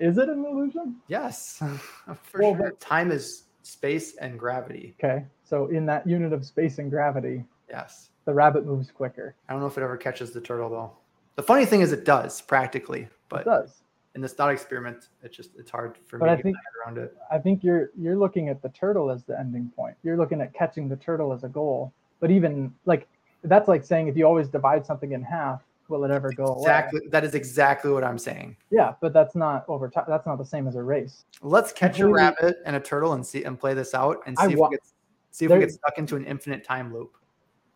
is 0.00 0.16
it 0.16 0.30
an 0.30 0.42
illusion? 0.46 0.96
Yes, 1.08 1.58
for 2.22 2.40
Well, 2.40 2.56
sure. 2.56 2.72
Time 2.80 3.10
is 3.12 3.44
space 3.62 4.16
and 4.16 4.38
gravity. 4.38 4.94
Okay, 4.98 5.26
so 5.44 5.66
in 5.66 5.84
that 5.86 6.06
unit 6.06 6.32
of 6.32 6.46
space 6.46 6.78
and 6.78 6.90
gravity, 6.90 7.44
Yes. 7.68 8.08
the 8.24 8.32
rabbit 8.32 8.64
moves 8.64 8.90
quicker. 8.90 9.34
I 9.48 9.52
don't 9.52 9.60
know 9.60 9.66
if 9.66 9.76
it 9.76 9.82
ever 9.82 9.98
catches 9.98 10.30
the 10.30 10.40
turtle 10.40 10.70
though. 10.70 10.92
The 11.36 11.42
funny 11.42 11.64
thing 11.66 11.80
is, 11.82 11.92
it 11.92 12.04
does 12.04 12.40
practically, 12.40 13.02
It 13.02 13.10
but 13.28 13.44
does. 13.44 13.82
in 14.14 14.20
this 14.22 14.32
thought 14.32 14.50
experiment, 14.52 15.08
it's 15.22 15.36
just 15.36 15.50
it's 15.56 15.70
hard 15.70 15.98
for 16.06 16.18
But 16.18 16.26
me 16.26 16.32
I 16.32 16.36
to 16.36 16.42
think- 16.42 16.56
get 16.56 16.62
my 16.62 16.92
head 16.92 16.96
around 16.98 17.04
it. 17.06 17.16
I 17.30 17.38
think 17.38 17.62
you're 17.62 17.90
you're 17.96 18.16
looking 18.16 18.48
at 18.48 18.62
the 18.62 18.70
turtle 18.70 19.10
as 19.10 19.22
the 19.24 19.38
ending 19.38 19.70
point. 19.76 19.96
You're 20.02 20.16
looking 20.16 20.40
at 20.40 20.52
catching 20.54 20.88
the 20.88 20.96
turtle 20.96 21.32
as 21.32 21.44
a 21.44 21.48
goal. 21.48 21.92
But 22.20 22.30
even 22.30 22.74
like 22.86 23.06
that's 23.44 23.68
like 23.68 23.84
saying 23.84 24.08
if 24.08 24.16
you 24.16 24.24
always 24.26 24.48
divide 24.48 24.84
something 24.86 25.12
in 25.12 25.22
half, 25.22 25.62
will 25.88 26.04
it 26.04 26.10
ever 26.10 26.32
go 26.32 26.46
away? 26.46 26.62
Exactly. 26.62 27.00
That 27.10 27.22
is 27.24 27.34
exactly 27.34 27.90
what 27.92 28.02
I'm 28.02 28.18
saying. 28.18 28.56
Yeah, 28.70 28.94
but 29.02 29.12
that's 29.12 29.34
not 29.36 29.64
over 29.68 29.88
time. 29.90 30.04
That's 30.08 30.26
not 30.26 30.38
the 30.38 30.44
same 30.44 30.66
as 30.66 30.74
a 30.76 30.82
race. 30.82 31.26
Let's 31.42 31.72
catch 31.72 32.00
a 32.00 32.08
rabbit 32.08 32.56
and 32.64 32.74
a 32.76 32.80
turtle 32.80 33.12
and 33.12 33.24
see 33.24 33.44
and 33.44 33.60
play 33.60 33.74
this 33.74 33.92
out 33.94 34.22
and 34.26 34.34
I 34.38 34.46
see 34.46 34.54
if 34.54 34.58
wa- 34.58 34.68
we 34.70 34.76
get 34.76 34.84
see 35.32 35.44
if 35.44 35.50
There- 35.50 35.58
we 35.58 35.66
get 35.66 35.74
stuck 35.74 35.98
into 35.98 36.16
an 36.16 36.24
infinite 36.24 36.64
time 36.64 36.94
loop. 36.94 37.14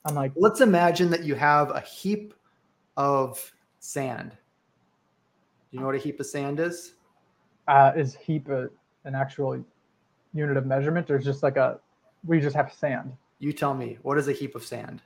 I'm 0.06 0.14
like, 0.14 0.32
Let's 0.34 0.62
imagine 0.62 1.10
that 1.10 1.24
you 1.24 1.34
have 1.34 1.70
a 1.72 1.80
heap 1.80 2.32
of 2.96 3.52
sand 3.78 4.32
Do 4.32 4.36
you 5.72 5.80
know 5.80 5.86
what 5.86 5.94
a 5.94 5.98
heap 5.98 6.20
of 6.20 6.26
sand 6.26 6.60
is? 6.60 6.94
Uh, 7.68 7.92
is 7.96 8.16
heap 8.16 8.48
a, 8.48 8.68
an 9.04 9.14
actual 9.14 9.64
unit 10.32 10.56
of 10.56 10.66
measurement, 10.66 11.10
or 11.10 11.16
is 11.16 11.24
just 11.24 11.42
like 11.42 11.56
a 11.56 11.80
we 12.24 12.40
just 12.40 12.56
have 12.56 12.72
sand? 12.72 13.12
You 13.38 13.52
tell 13.52 13.74
me. 13.74 13.98
What 14.02 14.18
is 14.18 14.28
a 14.28 14.32
heap 14.32 14.54
of 14.54 14.64
sand? 14.64 15.00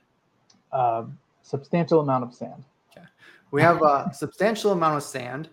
Uh, 0.71 1.05
substantial 1.41 2.01
amount 2.01 2.23
of 2.23 2.33
sand. 2.33 2.63
Okay. 2.91 3.05
We 3.51 3.61
have 3.61 3.81
a 3.81 4.11
substantial 4.13 4.71
amount 4.71 4.97
of 4.97 5.03
sand, 5.03 5.49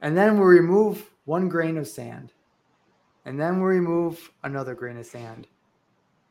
and 0.00 0.16
then 0.16 0.38
we 0.38 0.44
remove 0.44 1.10
one 1.24 1.48
grain 1.48 1.76
of 1.76 1.88
sand, 1.88 2.32
and 3.24 3.40
then 3.40 3.60
we 3.60 3.66
remove 3.66 4.30
another 4.44 4.74
grain 4.74 4.98
of 4.98 5.06
sand. 5.06 5.46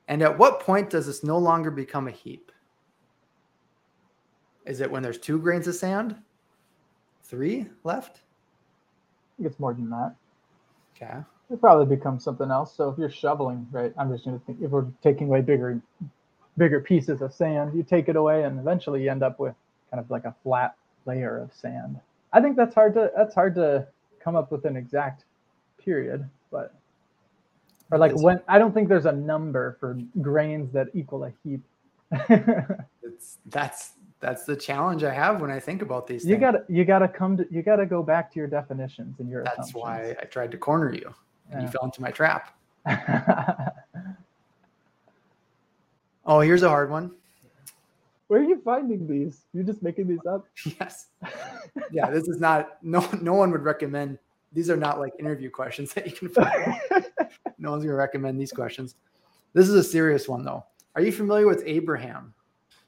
And 0.08 0.22
at 0.22 0.38
what 0.38 0.60
point 0.60 0.90
does 0.90 1.06
this 1.06 1.24
no 1.24 1.38
longer 1.38 1.70
become 1.70 2.08
a 2.08 2.12
heap? 2.12 2.52
Is 4.70 4.82
it 4.82 4.92
when 4.92 5.02
there's 5.02 5.18
two 5.18 5.40
grains 5.40 5.68
of 5.68 5.74
sand? 5.74 6.16
Three 7.24 7.66
left? 7.84 8.18
I 8.18 9.42
think 9.42 9.50
it's 9.50 9.60
more 9.60 9.74
than 9.74 9.90
that. 9.90 10.14
Okay. 10.96 11.18
It 11.50 11.60
probably 11.60 11.96
becomes 11.96 12.24
something 12.24 12.52
else. 12.52 12.76
So 12.76 12.90
if 12.90 12.98
you're 13.00 13.10
shoveling, 13.10 13.68
right? 13.72 13.92
I'm 13.98 14.12
just 14.12 14.26
gonna 14.26 14.40
think 14.46 14.60
if 14.62 14.70
we're 14.70 14.86
taking 15.02 15.28
away 15.28 15.42
bigger, 15.42 15.82
bigger 16.60 16.80
pieces 16.82 17.24
of 17.24 17.34
sand, 17.34 17.76
you 17.76 17.82
take 17.82 18.10
it 18.10 18.16
away, 18.16 18.44
and 18.44 18.60
eventually 18.60 19.02
you 19.04 19.10
end 19.10 19.24
up 19.24 19.40
with 19.40 19.56
kind 19.90 20.00
of 20.00 20.12
like 20.12 20.26
a 20.26 20.36
flat 20.44 20.76
layer 21.08 21.40
of 21.40 21.52
sand. 21.52 22.00
I 22.32 22.40
think 22.40 22.56
that's 22.56 22.76
hard 22.76 22.94
to 22.94 23.12
that's 23.18 23.34
hard 23.34 23.56
to 23.56 23.88
come 24.20 24.36
up 24.36 24.52
with 24.52 24.66
an 24.66 24.78
exact 24.78 25.26
period, 25.80 26.30
but 26.52 26.76
or 27.90 27.98
like 27.98 28.12
It's- 28.12 28.24
when 28.24 28.40
I 28.48 28.60
don't 28.60 28.72
think 28.72 28.88
there's 28.88 29.08
a 29.08 29.12
number 29.12 29.78
for 29.80 29.98
grains 30.22 30.72
that 30.74 30.90
equal 30.94 31.24
a 31.24 31.32
heap. 31.44 31.64
It's 33.02 33.40
that's 33.48 33.94
that's 34.20 34.44
the 34.46 34.56
challenge 34.56 35.04
I 35.04 35.14
have 35.14 35.40
when 35.42 35.50
I 35.52 35.60
think 35.60 35.82
about 35.82 36.06
these 36.08 36.24
you 36.26 36.32
things. 36.32 36.42
gotta 36.42 36.64
you 36.68 36.84
gotta 36.86 37.08
come 37.08 37.38
to 37.38 37.48
you 37.50 37.62
gotta 37.62 37.86
go 37.86 38.04
back 38.04 38.32
to 38.34 38.40
your 38.40 38.48
definitions 38.48 39.20
and 39.20 39.30
your 39.30 39.44
that's 39.44 39.74
why. 39.74 40.16
I 40.22 40.26
tried 40.26 40.52
to 40.52 40.58
corner 40.58 40.94
you 40.94 41.14
and 41.52 41.62
you 41.62 41.68
fell 41.68 41.86
into 41.86 42.02
my 42.02 42.12
trap. 42.12 42.56
Oh, 46.26 46.42
here's 46.42 46.62
a 46.62 46.70
hard 46.70 46.92
one. 46.92 47.12
Where 48.28 48.40
are 48.40 48.44
you 48.44 48.62
finding 48.64 49.08
these? 49.08 49.46
You're 49.52 49.64
just 49.64 49.82
making 49.82 50.08
these 50.08 50.24
up. 50.30 50.46
Yes. 50.80 51.08
Yeah, 51.92 52.10
this 52.12 52.28
is 52.28 52.40
not 52.40 52.78
no 52.84 53.08
no 53.22 53.34
one 53.34 53.52
would 53.52 53.64
recommend 53.64 54.20
these 54.54 54.70
are 54.70 54.78
not 54.78 55.00
like 55.00 55.14
interview 55.20 55.50
questions 55.50 55.94
that 55.94 56.06
you 56.08 56.12
can 56.12 56.30
find. 56.30 56.76
no 57.58 57.72
one's 57.72 57.84
gonna 57.84 57.96
recommend 57.96 58.40
these 58.40 58.52
questions. 58.52 58.96
This 59.54 59.68
is 59.68 59.76
a 59.76 59.84
serious 59.84 60.28
one 60.28 60.44
though. 60.44 60.64
Are 60.96 61.02
you 61.02 61.12
familiar 61.12 61.48
with 61.48 61.64
Abraham? 61.66 62.34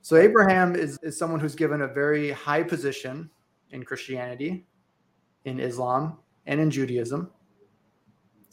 So 0.02 0.16
Abraham 0.16 0.76
is, 0.76 0.98
is 1.04 1.18
someone 1.18 1.40
who's 1.40 1.56
given 1.56 1.82
a 1.82 1.88
very 1.88 2.32
high 2.32 2.64
position 2.64 3.30
in 3.72 3.84
Christianity, 3.84 4.66
in 5.46 5.60
Islam, 5.60 6.18
and 6.48 6.60
in 6.60 6.72
Judaism. 6.72 7.30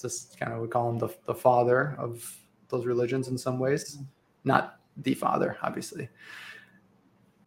Just 0.00 0.38
kind 0.38 0.52
of 0.52 0.60
we 0.60 0.68
call 0.68 0.90
him 0.90 0.98
the, 0.98 1.08
the 1.26 1.34
father 1.34 1.96
of 1.98 2.36
those 2.68 2.86
religions 2.86 3.28
in 3.28 3.38
some 3.38 3.58
ways. 3.58 3.98
Not 4.44 4.78
the 4.98 5.14
father, 5.14 5.56
obviously. 5.62 6.08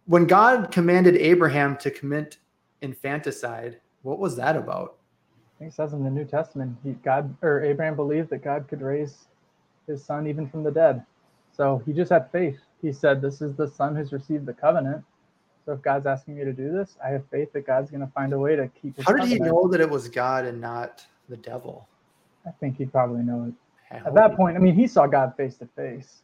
When 0.06 0.26
God 0.26 0.72
commanded 0.72 1.16
Abraham 1.16 1.78
to 1.78 1.92
commit 1.92 2.38
infanticide, 2.82 3.80
what 4.02 4.20
was 4.20 4.36
that 4.36 4.58
about? 4.58 4.98
I 5.56 5.60
think 5.60 5.72
it 5.72 5.76
says 5.76 5.94
in 5.94 6.04
the 6.04 6.10
New 6.10 6.26
Testament, 6.26 6.76
he, 6.84 6.94
God 7.04 7.34
or 7.44 7.64
Abraham 7.64 7.96
believed 7.96 8.32
that 8.32 8.44
God 8.44 8.68
could 8.68 8.82
raise 8.82 9.28
his 9.86 10.04
son 10.04 10.28
even 10.28 10.50
from 10.50 10.64
the 10.64 10.72
dead. 10.72 11.06
So 11.52 11.82
he 11.86 11.94
just 11.94 12.12
had 12.12 12.32
faith. 12.32 12.60
He 12.82 12.92
said, 12.92 13.22
"This 13.22 13.42
is 13.42 13.56
the 13.56 13.68
son 13.68 13.96
who's 13.96 14.12
received 14.12 14.46
the 14.46 14.54
covenant. 14.54 15.04
So 15.66 15.74
if 15.74 15.82
God's 15.82 16.08
asking 16.08 16.36
me 16.36 16.44
to 16.44 16.54
do 16.54 16.72
this, 16.72 16.98
I 17.04 17.10
have 17.10 17.24
faith 17.30 17.54
that 17.54 17.68
God's 17.68 17.92
going 17.92 18.02
to 18.02 18.12
find 18.14 18.34
a 18.34 18.40
way 18.40 18.56
to 18.56 18.68
keep 18.70 18.98
his 18.98 19.06
How 19.06 19.14
did 19.14 19.28
he 19.28 19.38
know 19.38 19.68
that 19.68 19.80
it 19.80 19.90
was 19.90 20.08
God 20.08 20.46
and 20.46 20.60
not 20.60 21.06
the 21.30 21.38
devil? 21.38 21.88
I 22.48 22.52
think 22.52 22.78
he 22.78 22.86
probably 22.86 23.22
know 23.22 23.46
it. 23.46 23.54
I 23.92 24.08
At 24.08 24.16
that 24.16 24.36
point, 24.36 24.58
I 24.58 24.60
mean, 24.60 24.74
he 24.74 24.88
saw 24.88 25.06
God 25.06 25.36
face 25.38 25.58
to 25.58 25.68
face. 25.76 26.24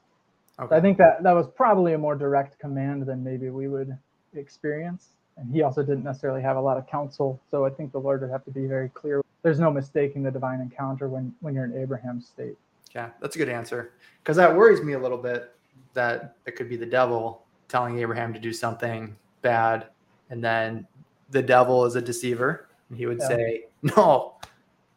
So 0.58 0.64
okay. 0.64 0.76
I 0.78 0.82
think 0.82 0.98
that 0.98 1.22
that 1.22 1.34
was 1.34 1.48
probably 1.48 1.94
a 1.94 1.98
more 1.98 2.16
direct 2.16 2.58
command 2.58 3.06
than 3.06 3.24
maybe 3.24 3.50
we 3.50 3.68
would 3.68 3.96
experience. 4.34 5.10
And 5.38 5.54
he 5.54 5.62
also 5.62 5.84
didn't 5.84 6.04
necessarily 6.04 6.42
have 6.42 6.58
a 6.58 6.62
lot 6.62 6.78
of 6.78 6.88
counsel. 6.88 7.40
So 7.52 7.66
I 7.66 7.70
think 7.70 7.92
the 7.92 8.00
Lord 8.00 8.22
would 8.22 8.32
have 8.32 8.44
to 8.46 8.52
be 8.52 8.66
very 8.66 8.90
clear. 8.90 9.22
There's 9.44 9.60
no 9.60 9.70
mistaking 9.70 10.24
the 10.24 10.32
divine 10.32 10.62
encounter 10.62 11.08
when 11.08 11.36
when 11.42 11.54
you're 11.54 11.66
in 11.66 11.78
Abraham's 11.78 12.28
state. 12.28 12.58
Yeah, 12.96 13.10
that's 13.22 13.36
a 13.36 13.40
good 13.40 13.50
answer. 13.50 13.94
Because 14.24 14.38
that 14.38 14.56
worries 14.56 14.82
me 14.82 14.94
a 14.94 15.00
little 15.00 15.18
bit 15.18 15.54
that 15.94 16.36
it 16.46 16.56
could 16.56 16.70
be 16.70 16.76
the 16.78 16.86
devil 16.86 17.44
telling 17.68 18.00
Abraham 18.00 18.34
to 18.34 18.40
do 18.40 18.54
something 18.54 19.16
bad. 19.42 19.88
And 20.30 20.44
then 20.44 20.88
the 21.32 21.42
devil 21.42 21.86
is 21.86 21.96
a 21.96 22.02
deceiver. 22.02 22.68
And 22.90 22.98
he 22.98 23.06
would 23.06 23.20
Yeah. 23.20 23.28
say, 23.28 23.66
No, 23.84 24.36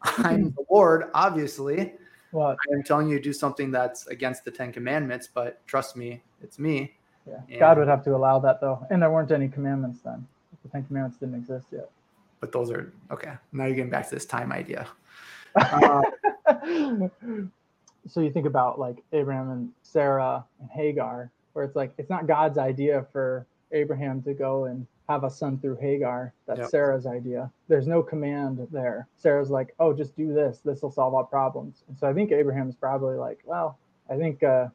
I'm 0.01 0.51
the 0.51 0.65
Lord, 0.69 1.05
obviously. 1.13 1.93
Well, 2.31 2.55
I 2.57 2.73
am 2.73 2.81
telling 2.83 3.09
you 3.09 3.17
to 3.17 3.23
do 3.23 3.33
something 3.33 3.71
that's 3.71 4.07
against 4.07 4.45
the 4.45 4.51
Ten 4.51 4.71
Commandments, 4.71 5.27
but 5.31 5.65
trust 5.67 5.95
me, 5.97 6.23
it's 6.41 6.57
me. 6.57 6.95
yeah. 7.27 7.41
Yeah. 7.47 7.59
God 7.59 7.77
would 7.77 7.87
have 7.89 8.03
to 8.05 8.15
allow 8.15 8.39
that 8.39 8.61
though. 8.61 8.85
And 8.89 9.01
there 9.01 9.11
weren't 9.11 9.31
any 9.31 9.47
commandments 9.49 9.99
then. 10.01 10.25
The 10.63 10.69
Ten 10.69 10.85
Commandments 10.85 11.17
didn't 11.19 11.35
exist 11.35 11.67
yet. 11.71 11.89
But 12.39 12.51
those 12.51 12.71
are 12.71 12.91
okay. 13.11 13.33
Now 13.51 13.65
you're 13.65 13.75
getting 13.75 13.91
back 13.91 14.07
to 14.09 14.15
this 14.15 14.25
time 14.25 14.51
idea. 14.51 14.87
Uh, 15.55 16.01
so 18.07 18.21
you 18.21 18.31
think 18.31 18.45
about 18.45 18.79
like 18.79 18.97
Abraham 19.13 19.49
and 19.51 19.69
Sarah 19.83 20.43
and 20.59 20.69
Hagar, 20.69 21.29
where 21.53 21.65
it's 21.65 21.75
like 21.75 21.93
it's 21.97 22.09
not 22.09 22.27
God's 22.27 22.57
idea 22.57 23.05
for 23.11 23.45
Abraham 23.71 24.21
to 24.23 24.33
go 24.33 24.65
and 24.65 24.85
have 25.09 25.23
a 25.23 25.29
son 25.29 25.57
through 25.59 25.75
Hagar. 25.77 26.33
That's 26.47 26.59
Yep. 26.61 26.69
Sarah's 26.69 27.05
idea. 27.05 27.51
There's 27.67 27.87
no 27.87 28.01
command 28.01 28.65
there. 28.71 29.07
Sarah's 29.17 29.49
like, 29.49 29.73
oh, 29.79 29.93
just 29.93 30.15
do 30.15 30.33
this. 30.33 30.59
This 30.59 30.81
will 30.81 30.91
solve 30.91 31.13
all 31.13 31.23
problems. 31.25 31.83
And 31.89 31.97
so 31.97 32.07
I 32.07 32.13
think 32.13 32.31
Abraham's 32.31 32.75
probably 32.75 33.15
like, 33.17 33.39
well, 33.45 33.77
I 34.09 34.15
think, 34.17 34.41
uh, 34.43 34.67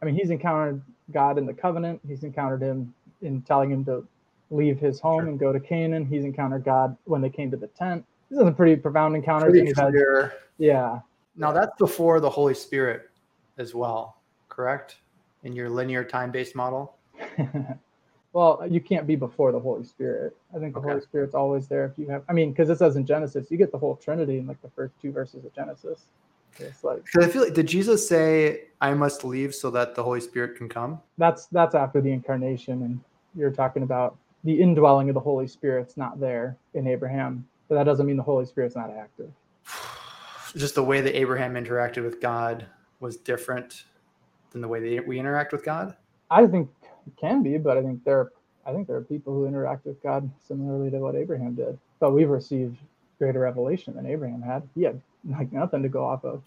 I 0.00 0.04
mean, 0.04 0.14
he's 0.14 0.30
encountered 0.30 0.82
God 1.10 1.38
in 1.38 1.46
the 1.46 1.54
covenant. 1.54 2.00
He's 2.06 2.22
encountered 2.24 2.60
him 2.60 2.92
in 3.22 3.40
telling 3.42 3.70
him 3.70 3.84
to 3.86 4.06
leave 4.50 4.78
his 4.78 5.00
home 5.00 5.20
Sure. 5.22 5.28
and 5.28 5.38
go 5.38 5.52
to 5.52 5.60
Canaan. 5.60 6.04
He's 6.04 6.24
encountered 6.24 6.64
God 6.64 6.94
when 7.04 7.20
they 7.22 7.30
came 7.30 7.50
to 7.50 7.56
the 7.56 7.68
tent. 7.68 8.04
These 8.28 8.40
are 8.40 8.44
some 8.44 8.54
pretty 8.54 8.76
profound 8.76 9.14
encounters. 9.16 9.52
pretty 9.52 9.72
had- 9.74 10.32
yeah. 10.58 11.00
Now 11.36 11.52
that's 11.52 11.76
before 11.78 12.20
the 12.20 12.30
Holy 12.30 12.54
Spirit 12.54 13.10
as 13.58 13.74
well, 13.74 14.18
correct? 14.48 14.96
In 15.44 15.54
your 15.54 15.70
linear 15.70 16.04
time-based 16.04 16.54
model. 16.54 16.96
well, 18.32 18.64
you 18.68 18.80
can't 18.80 19.06
be 19.06 19.16
before 19.16 19.52
the 19.52 19.58
Holy 19.60 19.84
Spirit. 19.84 20.36
I 20.54 20.58
think 20.58 20.74
the 20.74 20.80
Okay. 20.80 20.88
Holy 20.90 21.00
Spirit's 21.00 21.34
always 21.34 21.66
there 21.68 21.86
if 21.86 21.98
you 21.98 22.08
have. 22.08 22.22
I 22.28 22.32
mean, 22.32 22.50
because 22.50 22.70
it 22.70 22.78
says 22.78 22.96
in 22.96 23.06
Genesis, 23.06 23.50
you 23.50 23.56
get 23.56 23.72
the 23.72 23.78
whole 23.78 23.96
Trinity 23.96 24.38
in 24.38 24.46
like 24.46 24.60
the 24.62 24.70
first 24.70 24.94
two 25.00 25.10
verses 25.10 25.44
of 25.44 25.54
Genesis. 25.54 26.04
It's 26.58 26.84
like 26.84 27.02
I 27.18 27.28
feel 27.28 27.44
like 27.44 27.54
did 27.54 27.66
Jesus 27.66 28.06
say, 28.06 28.64
"I 28.82 28.92
must 28.92 29.24
leave 29.24 29.54
so 29.54 29.70
that 29.70 29.94
the 29.94 30.02
Holy 30.02 30.20
Spirit 30.20 30.56
can 30.58 30.68
come"? 30.68 31.00
that's 31.16 31.46
that's 31.46 31.74
after 31.74 32.02
the 32.02 32.12
incarnation, 32.12 32.82
and 32.82 33.00
you're 33.34 33.50
talking 33.50 33.84
about 33.84 34.18
the 34.44 34.60
indwelling 34.60 35.08
of 35.08 35.14
the 35.14 35.20
Holy 35.20 35.48
Spirit's 35.48 35.96
not 35.96 36.20
there 36.20 36.58
in 36.74 36.86
Abraham, 36.86 37.48
but 37.68 37.76
that 37.76 37.84
doesn't 37.84 38.04
mean 38.04 38.18
the 38.18 38.22
Holy 38.22 38.44
Spirit's 38.44 38.76
not 38.76 38.90
active. 38.90 39.30
Just 40.56 40.74
the 40.74 40.84
way 40.84 41.00
that 41.00 41.16
Abraham 41.16 41.54
interacted 41.54 42.04
with 42.04 42.20
God 42.20 42.66
was 43.00 43.16
different 43.16 43.84
than 44.50 44.60
the 44.60 44.68
way 44.68 44.96
that 44.96 45.06
we 45.06 45.18
interact 45.18 45.52
with 45.52 45.64
God. 45.64 45.96
I 46.30 46.46
think 46.46 46.68
it 47.06 47.16
can 47.18 47.42
be, 47.42 47.58
but 47.58 47.78
I 47.78 47.82
think 47.82 48.04
there, 48.04 48.30
I 48.66 48.72
think 48.72 48.86
there 48.86 48.96
are 48.96 49.02
people 49.02 49.34
who 49.34 49.46
interact 49.46 49.86
with 49.86 50.02
God 50.02 50.30
similarly 50.46 50.90
to 50.90 50.98
what 50.98 51.14
Abraham 51.14 51.54
did. 51.54 51.78
But 52.00 52.12
we've 52.12 52.28
received 52.28 52.76
greater 53.18 53.40
revelation 53.40 53.94
than 53.94 54.06
Abraham 54.06 54.42
had. 54.42 54.68
He 54.74 54.82
had 54.82 55.00
like 55.24 55.52
nothing 55.52 55.82
to 55.82 55.88
go 55.88 56.04
off 56.04 56.24
of. 56.24 56.42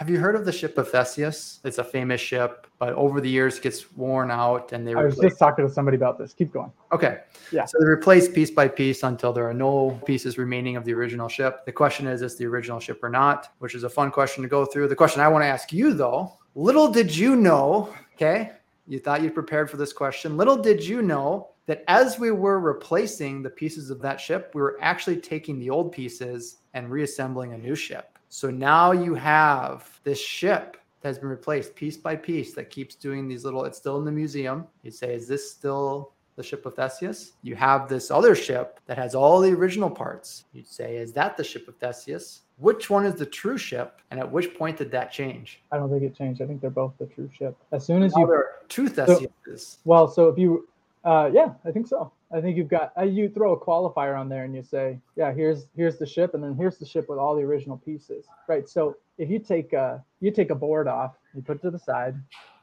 Have 0.00 0.08
you 0.08 0.18
heard 0.18 0.34
of 0.34 0.46
the 0.46 0.52
ship 0.52 0.78
of 0.78 0.88
Theseus? 0.88 1.60
It's 1.62 1.76
a 1.76 1.84
famous 1.84 2.22
ship, 2.22 2.66
but 2.78 2.94
over 2.94 3.20
the 3.20 3.28
years 3.28 3.58
it 3.58 3.62
gets 3.62 3.92
worn 3.98 4.30
out, 4.30 4.72
and 4.72 4.86
they 4.86 4.94
I 4.94 5.04
was 5.04 5.12
replace 5.12 5.32
just 5.32 5.38
talking 5.38 5.68
to 5.68 5.70
somebody 5.70 5.98
about 5.98 6.16
this. 6.16 6.32
Keep 6.32 6.54
going. 6.54 6.72
Okay. 6.90 7.18
Yeah. 7.52 7.66
So 7.66 7.76
they 7.78 7.86
replace 7.86 8.26
piece 8.26 8.50
by 8.50 8.66
piece 8.66 9.02
until 9.02 9.34
there 9.34 9.46
are 9.46 9.52
no 9.52 10.00
pieces 10.06 10.38
remaining 10.38 10.76
of 10.76 10.86
the 10.86 10.94
original 10.94 11.28
ship. 11.28 11.66
The 11.66 11.72
question 11.72 12.06
is, 12.06 12.22
is 12.22 12.38
the 12.38 12.46
original 12.46 12.80
ship 12.80 13.04
or 13.04 13.10
not? 13.10 13.52
Which 13.58 13.74
is 13.74 13.84
a 13.84 13.90
fun 13.90 14.10
question 14.10 14.42
to 14.42 14.48
go 14.48 14.64
through. 14.64 14.88
The 14.88 14.96
question 14.96 15.20
I 15.20 15.28
want 15.28 15.42
to 15.42 15.48
ask 15.48 15.70
you 15.70 15.92
though, 15.92 16.32
little 16.54 16.90
did 16.90 17.14
you 17.14 17.36
know, 17.36 17.94
okay? 18.14 18.52
You 18.88 19.00
thought 19.00 19.20
you 19.20 19.30
prepared 19.30 19.70
for 19.70 19.76
this 19.76 19.92
question. 19.92 20.38
Little 20.38 20.56
did 20.56 20.82
you 20.82 21.02
know 21.02 21.50
that 21.66 21.84
as 21.88 22.18
we 22.18 22.30
were 22.30 22.58
replacing 22.58 23.42
the 23.42 23.50
pieces 23.50 23.90
of 23.90 24.00
that 24.00 24.18
ship, 24.18 24.52
we 24.54 24.62
were 24.62 24.78
actually 24.80 25.18
taking 25.18 25.58
the 25.58 25.68
old 25.68 25.92
pieces 25.92 26.56
and 26.72 26.90
reassembling 26.90 27.52
a 27.52 27.58
new 27.58 27.74
ship. 27.74 28.09
So 28.30 28.48
now 28.48 28.92
you 28.92 29.14
have 29.14 30.00
this 30.04 30.20
ship 30.20 30.76
that 31.00 31.08
has 31.08 31.18
been 31.18 31.28
replaced 31.28 31.74
piece 31.74 31.96
by 31.96 32.14
piece 32.14 32.54
that 32.54 32.70
keeps 32.70 32.94
doing 32.94 33.26
these 33.26 33.44
little, 33.44 33.64
it's 33.64 33.76
still 33.76 33.98
in 33.98 34.04
the 34.04 34.12
museum. 34.12 34.66
You 34.84 34.92
say, 34.92 35.12
is 35.14 35.26
this 35.26 35.50
still 35.50 36.12
the 36.36 36.42
ship 36.44 36.64
of 36.64 36.76
Theseus? 36.76 37.32
You 37.42 37.56
have 37.56 37.88
this 37.88 38.08
other 38.08 38.36
ship 38.36 38.78
that 38.86 38.96
has 38.96 39.16
all 39.16 39.40
the 39.40 39.50
original 39.50 39.90
parts. 39.90 40.44
You'd 40.52 40.68
say, 40.68 40.96
is 40.96 41.12
that 41.14 41.36
the 41.36 41.42
ship 41.42 41.66
of 41.66 41.76
Theseus? 41.78 42.42
Which 42.58 42.88
one 42.88 43.04
is 43.04 43.16
the 43.16 43.26
true 43.26 43.58
ship? 43.58 44.00
And 44.12 44.20
at 44.20 44.30
which 44.30 44.54
point 44.54 44.76
did 44.76 44.92
that 44.92 45.10
change? 45.10 45.60
I 45.72 45.78
don't 45.78 45.90
think 45.90 46.04
it 46.04 46.16
changed. 46.16 46.40
I 46.40 46.46
think 46.46 46.60
they're 46.60 46.70
both 46.70 46.92
the 47.00 47.06
true 47.06 47.28
ship. 47.36 47.56
As 47.72 47.84
soon 47.84 48.04
as 48.04 48.14
Now 48.14 48.20
you, 48.20 48.26
there 48.28 48.36
are 48.36 48.50
two 48.68 48.88
Theseuses. 48.88 49.78
well, 49.84 50.06
so 50.06 50.28
if 50.28 50.38
you, 50.38 50.68
uh, 51.04 51.30
yeah, 51.32 51.54
I 51.64 51.72
think 51.72 51.88
so. 51.88 52.12
I 52.32 52.40
think 52.40 52.56
you've 52.56 52.68
got 52.68 52.92
uh, 52.96 53.02
you 53.02 53.28
throw 53.28 53.52
a 53.52 53.60
qualifier 53.60 54.18
on 54.18 54.28
there 54.28 54.44
and 54.44 54.54
you 54.54 54.62
say, 54.62 54.98
yeah, 55.16 55.32
here's 55.32 55.66
here's 55.76 55.98
the 55.98 56.06
ship, 56.06 56.34
and 56.34 56.42
then 56.42 56.54
here's 56.54 56.78
the 56.78 56.86
ship 56.86 57.08
with 57.08 57.18
all 57.18 57.34
the 57.34 57.42
original 57.42 57.76
pieces, 57.78 58.26
right? 58.48 58.68
So 58.68 58.96
if 59.18 59.30
you 59.30 59.38
take 59.38 59.72
a 59.72 60.04
you 60.20 60.30
take 60.30 60.50
a 60.50 60.54
board 60.54 60.86
off, 60.86 61.16
you 61.34 61.42
put 61.42 61.56
it 61.56 61.62
to 61.62 61.70
the 61.70 61.78
side, 61.78 62.14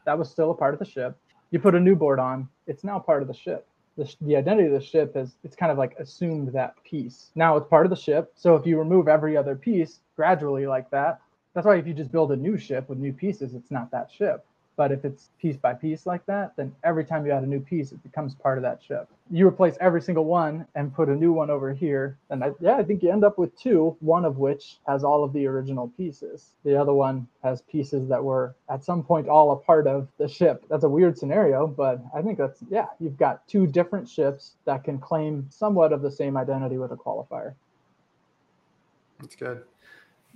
that 0.05 0.17
was 0.17 0.29
still 0.29 0.51
a 0.51 0.55
part 0.55 0.73
of 0.73 0.79
the 0.79 0.85
ship. 0.85 1.17
You 1.51 1.59
put 1.59 1.75
a 1.75 1.79
new 1.79 1.95
board 1.95 2.19
on, 2.19 2.47
it's 2.65 2.83
now 2.83 2.99
part 2.99 3.21
of 3.21 3.27
the 3.27 3.33
ship. 3.33 3.67
The, 3.97 4.13
the 4.21 4.35
identity 4.35 4.67
of 4.67 4.73
the 4.73 4.85
ship 4.85 5.13
is 5.15 5.35
it's 5.43 5.55
kind 5.55 5.71
of 5.71 5.77
like 5.77 5.95
assumed 5.99 6.49
that 6.53 6.75
piece. 6.83 7.31
Now 7.35 7.57
it's 7.57 7.67
part 7.67 7.85
of 7.85 7.89
the 7.89 7.95
ship. 7.95 8.31
So 8.35 8.55
if 8.55 8.65
you 8.65 8.77
remove 8.77 9.07
every 9.07 9.35
other 9.35 9.55
piece 9.55 9.99
gradually 10.15 10.67
like 10.67 10.89
that, 10.91 11.19
that's 11.53 11.65
why 11.65 11.77
if 11.77 11.87
you 11.87 11.93
just 11.93 12.11
build 12.11 12.31
a 12.31 12.35
new 12.35 12.57
ship 12.57 12.87
with 12.87 12.99
new 12.99 13.11
pieces, 13.11 13.53
it's 13.55 13.71
not 13.71 13.91
that 13.91 14.11
ship. 14.11 14.45
But 14.77 14.91
if 14.91 15.03
it's 15.03 15.31
piece 15.41 15.57
by 15.57 15.73
piece 15.73 16.05
like 16.05 16.23
that, 16.27 16.55
then 16.55 16.71
every 16.83 17.03
time 17.03 17.25
you 17.25 17.31
add 17.31 17.41
a 17.41 17.47
new 17.47 17.59
piece, 17.59 17.91
it 17.91 18.01
becomes 18.03 18.35
part 18.35 18.59
of 18.59 18.61
that 18.61 18.79
ship. 18.81 19.09
You 19.31 19.47
replace 19.47 19.75
every 19.81 20.03
single 20.03 20.25
one 20.25 20.67
and 20.75 20.93
put 20.93 21.09
a 21.09 21.15
new 21.15 21.33
one 21.33 21.49
over 21.49 21.73
here. 21.73 22.15
And 22.29 22.43
I, 22.43 22.51
yeah, 22.61 22.75
I 22.75 22.83
think 22.83 23.01
you 23.01 23.11
end 23.11 23.23
up 23.23 23.39
with 23.39 23.59
two, 23.59 23.97
one 24.01 24.23
of 24.23 24.37
which 24.37 24.77
has 24.87 25.03
all 25.03 25.23
of 25.23 25.33
the 25.33 25.47
original 25.47 25.87
pieces. 25.97 26.51
The 26.63 26.79
other 26.79 26.93
one 26.93 27.27
has 27.43 27.63
pieces 27.63 28.07
that 28.09 28.23
were 28.23 28.55
at 28.69 28.83
some 28.83 29.03
point 29.03 29.27
all 29.27 29.51
a 29.51 29.55
part 29.55 29.87
of 29.87 30.07
the 30.19 30.27
ship. 30.27 30.63
That's 30.69 30.83
a 30.83 30.89
weird 30.89 31.17
scenario, 31.17 31.65
but 31.65 31.99
I 32.15 32.21
think 32.21 32.37
that's, 32.37 32.61
yeah, 32.69 32.85
you've 32.99 33.17
got 33.17 33.47
two 33.47 33.65
different 33.65 34.07
ships 34.07 34.57
that 34.65 34.83
can 34.83 34.99
claim 34.99 35.47
somewhat 35.49 35.91
of 35.91 36.03
the 36.03 36.11
same 36.11 36.37
identity 36.37 36.77
with 36.77 36.91
a 36.91 36.95
qualifier. 36.95 37.55
That's 39.19 39.35
good. 39.35 39.63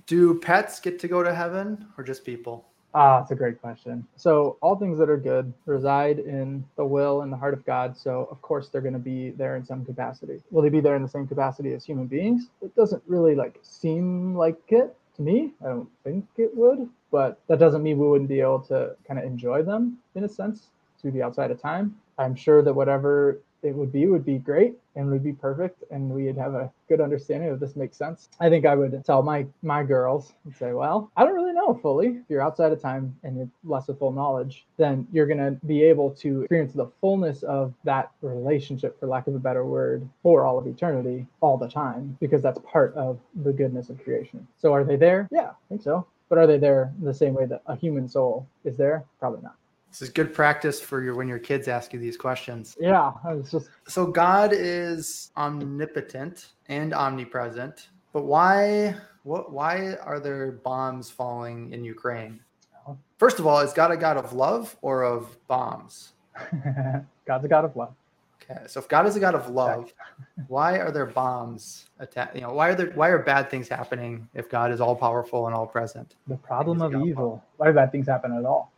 Do 0.08 0.40
pets 0.40 0.80
get 0.80 0.98
to 1.00 1.08
go 1.08 1.22
to 1.22 1.32
heaven 1.32 1.86
or 1.96 2.04
just 2.04 2.26
people? 2.26 2.71
Ah, 2.94 3.20
that's 3.20 3.32
a 3.32 3.36
great 3.36 3.62
question. 3.62 4.06
So, 4.18 4.58
all 4.62 4.76
things 4.76 4.98
that 5.00 5.10
are 5.10 5.18
good 5.18 5.54
reside 5.66 6.20
in 6.20 6.66
the 6.76 6.86
will 6.86 7.22
and 7.22 7.32
the 7.32 7.38
heart 7.38 7.54
of 7.54 7.66
God. 7.66 7.96
So, 7.98 8.28
of 8.30 8.42
course, 8.42 8.68
they're 8.68 8.82
going 8.82 8.94
to 8.94 9.00
be 9.00 9.30
there 9.32 9.56
in 9.56 9.64
some 9.64 9.86
capacity. 9.86 10.42
Will 10.52 10.62
they 10.62 10.70
be 10.70 10.82
there 10.82 10.96
in 10.98 11.02
the 11.02 11.08
same 11.08 11.26
capacity 11.26 11.74
as 11.74 11.86
human 11.86 12.08
beings? 12.08 12.50
It 12.62 12.76
doesn't 12.76 13.02
really 13.08 13.34
like 13.34 13.60
seem 13.62 14.36
like 14.36 14.60
it 14.70 14.94
to 15.16 15.22
me. 15.22 15.52
I 15.64 15.70
don't 15.70 15.90
think 16.04 16.26
it 16.38 16.56
would, 16.56 16.90
but 17.12 17.40
that 17.48 17.60
doesn't 17.60 17.82
mean 17.82 17.98
we 17.98 18.08
wouldn't 18.08 18.30
be 18.30 18.42
able 18.42 18.60
to 18.64 18.96
kind 19.08 19.20
of 19.20 19.26
enjoy 19.26 19.64
them 19.64 19.98
in 20.16 20.26
a 20.26 20.30
sense 20.30 20.68
to 21.02 21.12
be 21.12 21.22
outside 21.24 21.52
of 21.52 21.62
time. 21.62 21.96
I'm 22.18 22.36
sure 22.36 22.62
that 22.62 22.74
whatever 22.74 23.40
it 23.64 23.76
would 23.76 23.92
be 23.92 24.06
would 24.08 24.26
be 24.26 24.38
great 24.38 24.76
and 24.96 25.10
would 25.10 25.24
be 25.24 25.34
perfect 25.34 25.84
and 25.92 26.10
we'd 26.10 26.38
have 26.38 26.54
a 26.54 26.72
good 26.90 27.00
understanding 27.00 27.50
of 27.50 27.60
this 27.60 27.76
makes 27.76 27.98
sense. 27.98 28.30
I 28.40 28.50
think 28.50 28.66
i 28.66 28.76
would 28.76 29.04
tell 29.06 29.24
my 29.24 29.46
my 29.62 29.84
girls 29.84 30.34
and 30.46 30.56
say 30.56 30.74
well 30.74 31.12
i 31.16 31.24
don't 31.24 31.34
really 31.34 31.54
know 31.54 31.74
fully. 31.82 32.08
If 32.08 32.30
you're 32.30 32.42
outside 32.42 32.72
of 32.72 32.82
time 32.82 33.16
and 33.24 33.38
you're 33.38 33.50
less 33.64 33.90
of 33.90 34.00
full 34.00 34.12
knowledge 34.12 34.66
then 34.78 35.08
you're 35.12 35.28
going 35.28 35.38
to 35.40 35.66
be 35.66 35.84
able 35.84 36.12
to 36.16 36.42
experience 36.42 36.74
the 36.74 36.92
fullness 37.00 37.44
of 37.44 37.74
that 37.84 38.12
relationship 38.22 39.00
for 39.00 39.08
lack 39.08 39.28
of 39.28 39.36
a 39.36 39.40
better 39.40 39.66
word 39.66 40.08
for 40.24 40.46
all 40.46 40.58
of 40.58 40.68
eternity 40.68 41.26
all 41.42 41.58
the 41.58 41.70
time 41.70 42.18
because 42.20 42.42
that's 42.42 42.60
part 42.66 42.94
of 42.96 43.20
the 43.44 43.54
goodness 43.54 43.90
of 43.90 44.04
creation. 44.04 44.46
So 44.58 44.74
are 44.74 44.84
they 44.84 44.96
there? 44.96 45.28
Yeah 45.32 45.52
i 45.52 45.68
think 45.70 45.82
so. 45.82 46.06
But 46.30 46.38
are 46.38 46.48
they 46.48 46.58
there 46.58 46.94
the 47.02 47.14
same 47.14 47.34
way 47.34 47.46
that 47.48 47.62
a 47.66 47.76
human 47.76 48.08
soul 48.08 48.48
is 48.64 48.78
there? 48.78 49.04
Probably 49.20 49.42
not 49.42 49.56
this 49.92 50.02
is 50.02 50.10
good 50.10 50.34
practice 50.34 50.80
for 50.80 51.04
your 51.04 51.16
when 51.16 51.28
your 51.28 51.40
kids 51.40 51.68
ask 51.68 51.92
you 51.92 52.00
these 52.00 52.16
questions. 52.16 52.78
Yeah, 52.80 53.12
just 53.50 53.70
so 53.88 54.06
God 54.06 54.54
is 54.54 55.32
omnipotent 55.36 56.54
and 56.68 56.94
omnipresent, 56.94 57.90
but 58.14 58.24
why 58.24 58.96
what 59.24 59.52
why 59.52 59.96
are 59.96 60.20
there 60.22 60.54
bombs 60.54 61.10
falling 61.10 61.74
in 61.74 61.84
Ukraine? 61.84 62.40
First 63.18 63.40
of 63.40 63.46
all, 63.46 63.60
is 63.60 63.74
God 63.74 63.92
a 63.92 63.98
God 63.98 64.16
of 64.16 64.32
love 64.32 64.78
or 64.82 65.04
of 65.04 65.38
bombs? 65.48 66.14
God's 67.26 67.46
a 67.46 67.48
God 67.50 67.66
of 67.66 67.76
love. 67.76 67.94
Okay, 68.42 68.62
so 68.68 68.80
if 68.80 68.88
God 68.88 69.06
is 69.06 69.16
a 69.18 69.20
God 69.20 69.36
of 69.36 69.50
love, 69.50 69.94
why 70.48 70.80
are 70.80 70.92
there 70.92 71.06
bombs 71.06 71.90
attack? 72.00 72.32
You 72.34 72.42
know, 72.42 72.54
why 72.54 72.70
are 72.70 72.76
there 72.76 72.92
why 72.92 73.10
are 73.10 73.20
bad 73.20 73.50
things 73.50 73.68
happening 73.68 74.28
if 74.34 74.50
God 74.50 74.72
is 74.72 74.80
all 74.80 74.96
powerful 74.96 75.48
and 75.48 75.56
all 75.56 75.68
present? 75.68 76.16
The 76.28 76.38
problem 76.38 76.82
of 76.82 76.96
evil. 77.06 77.44
Why 77.58 77.68
do 77.68 77.74
bad 77.74 77.92
things 77.92 78.08
happen 78.08 78.32
at 78.32 78.46
all? 78.46 78.72